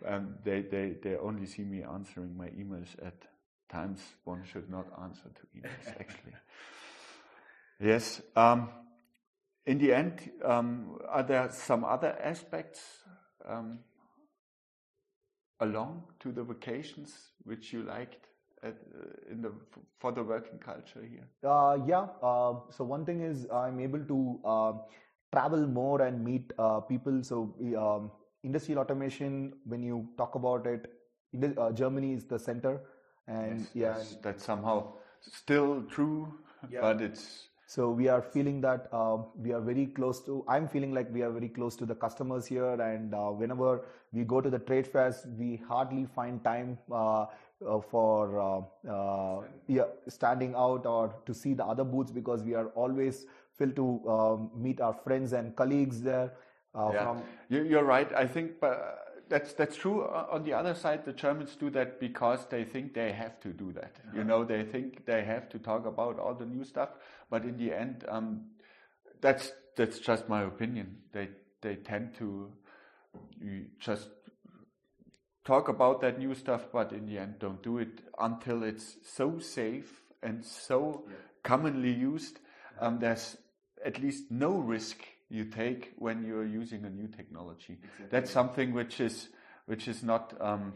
[0.07, 3.15] um, they, they, they only see me answering my emails at
[3.69, 6.35] times one should not answer to emails, actually.
[7.81, 8.21] Yes.
[8.37, 8.69] Um,
[9.67, 12.81] in the end, um, are there some other aspects
[13.47, 13.79] um,
[15.61, 17.13] along to the vacations
[17.45, 18.27] which you liked
[18.63, 19.53] at, uh, in the
[19.99, 21.27] for the working culture here?
[21.49, 22.07] Uh, yeah.
[22.23, 24.73] Uh, so one thing is I'm able to uh,
[25.33, 27.23] travel more and meet uh, people.
[27.23, 28.11] So um,
[28.43, 30.93] industrial automation, when you talk about it,
[31.57, 32.81] uh, Germany is the center,
[33.27, 33.93] and yeah.
[33.93, 36.33] that's, that's somehow still true,
[36.71, 36.81] Yeah.
[36.81, 40.43] but it's So we are feeling that uh, we are very close to.
[40.49, 43.83] I'm feeling like we are very close to the customers here, and uh, whenever
[44.13, 46.79] we go to the trade fairs, we hardly find time
[47.65, 52.43] uh, uh, for uh, uh, yeah, standing out or to see the other booths because
[52.43, 56.33] we are always filled to um, meet our friends and colleagues there.
[56.75, 56.91] Uh,
[57.49, 58.13] Yeah, you're right.
[58.15, 60.05] I think but that's that's true.
[60.05, 63.73] On the other side, the Germans do that because they think they have to do
[63.73, 63.97] that.
[64.15, 66.91] You know, they think they have to talk about all the new stuff.
[67.31, 68.47] But in the end, um,
[69.21, 70.99] that's that's just my opinion.
[71.13, 71.29] They
[71.61, 72.53] they tend to
[73.81, 74.11] just
[75.49, 79.39] talk about that new stuff, but in the end, don't do it until it's so
[79.39, 81.09] safe and so
[81.43, 82.41] commonly used.
[82.79, 83.39] Um, there's
[83.83, 84.99] at least no risk
[85.31, 87.79] you take when you're using a new technology.
[88.11, 89.29] That's something which is
[89.65, 90.35] which is not.
[90.39, 90.75] Um,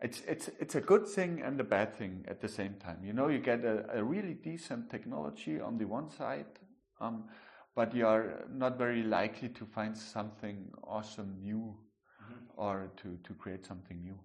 [0.00, 2.98] it's it's it's a good thing and a bad thing at the same time.
[3.02, 6.58] You know, you get a, a really decent technology on the one side,
[7.00, 7.24] um,
[7.74, 11.74] but you are not very likely to find something awesome new
[12.56, 14.18] or to, to create something new.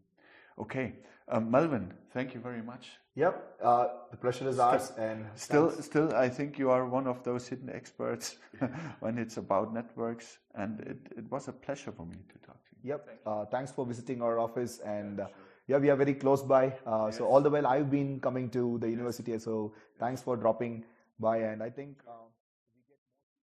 [0.60, 0.94] Okay,
[1.30, 2.98] um, Melvin, thank you very much.
[3.16, 7.24] yep, uh, the pleasure is ours, and Still, still, I think you are one of
[7.24, 8.38] those hidden experts
[9.02, 12.72] when it's about networks, and it, it was a pleasure for me to talk to
[12.82, 12.90] you.
[12.92, 13.20] Yep.
[13.26, 15.28] Uh, thanks for visiting our office, and uh,
[15.68, 16.74] yeah, we are very close by.
[16.86, 20.86] Uh, So all the while I've been coming to the university, so thanks for dropping
[21.20, 21.98] by, and I think.
[22.08, 22.27] Um,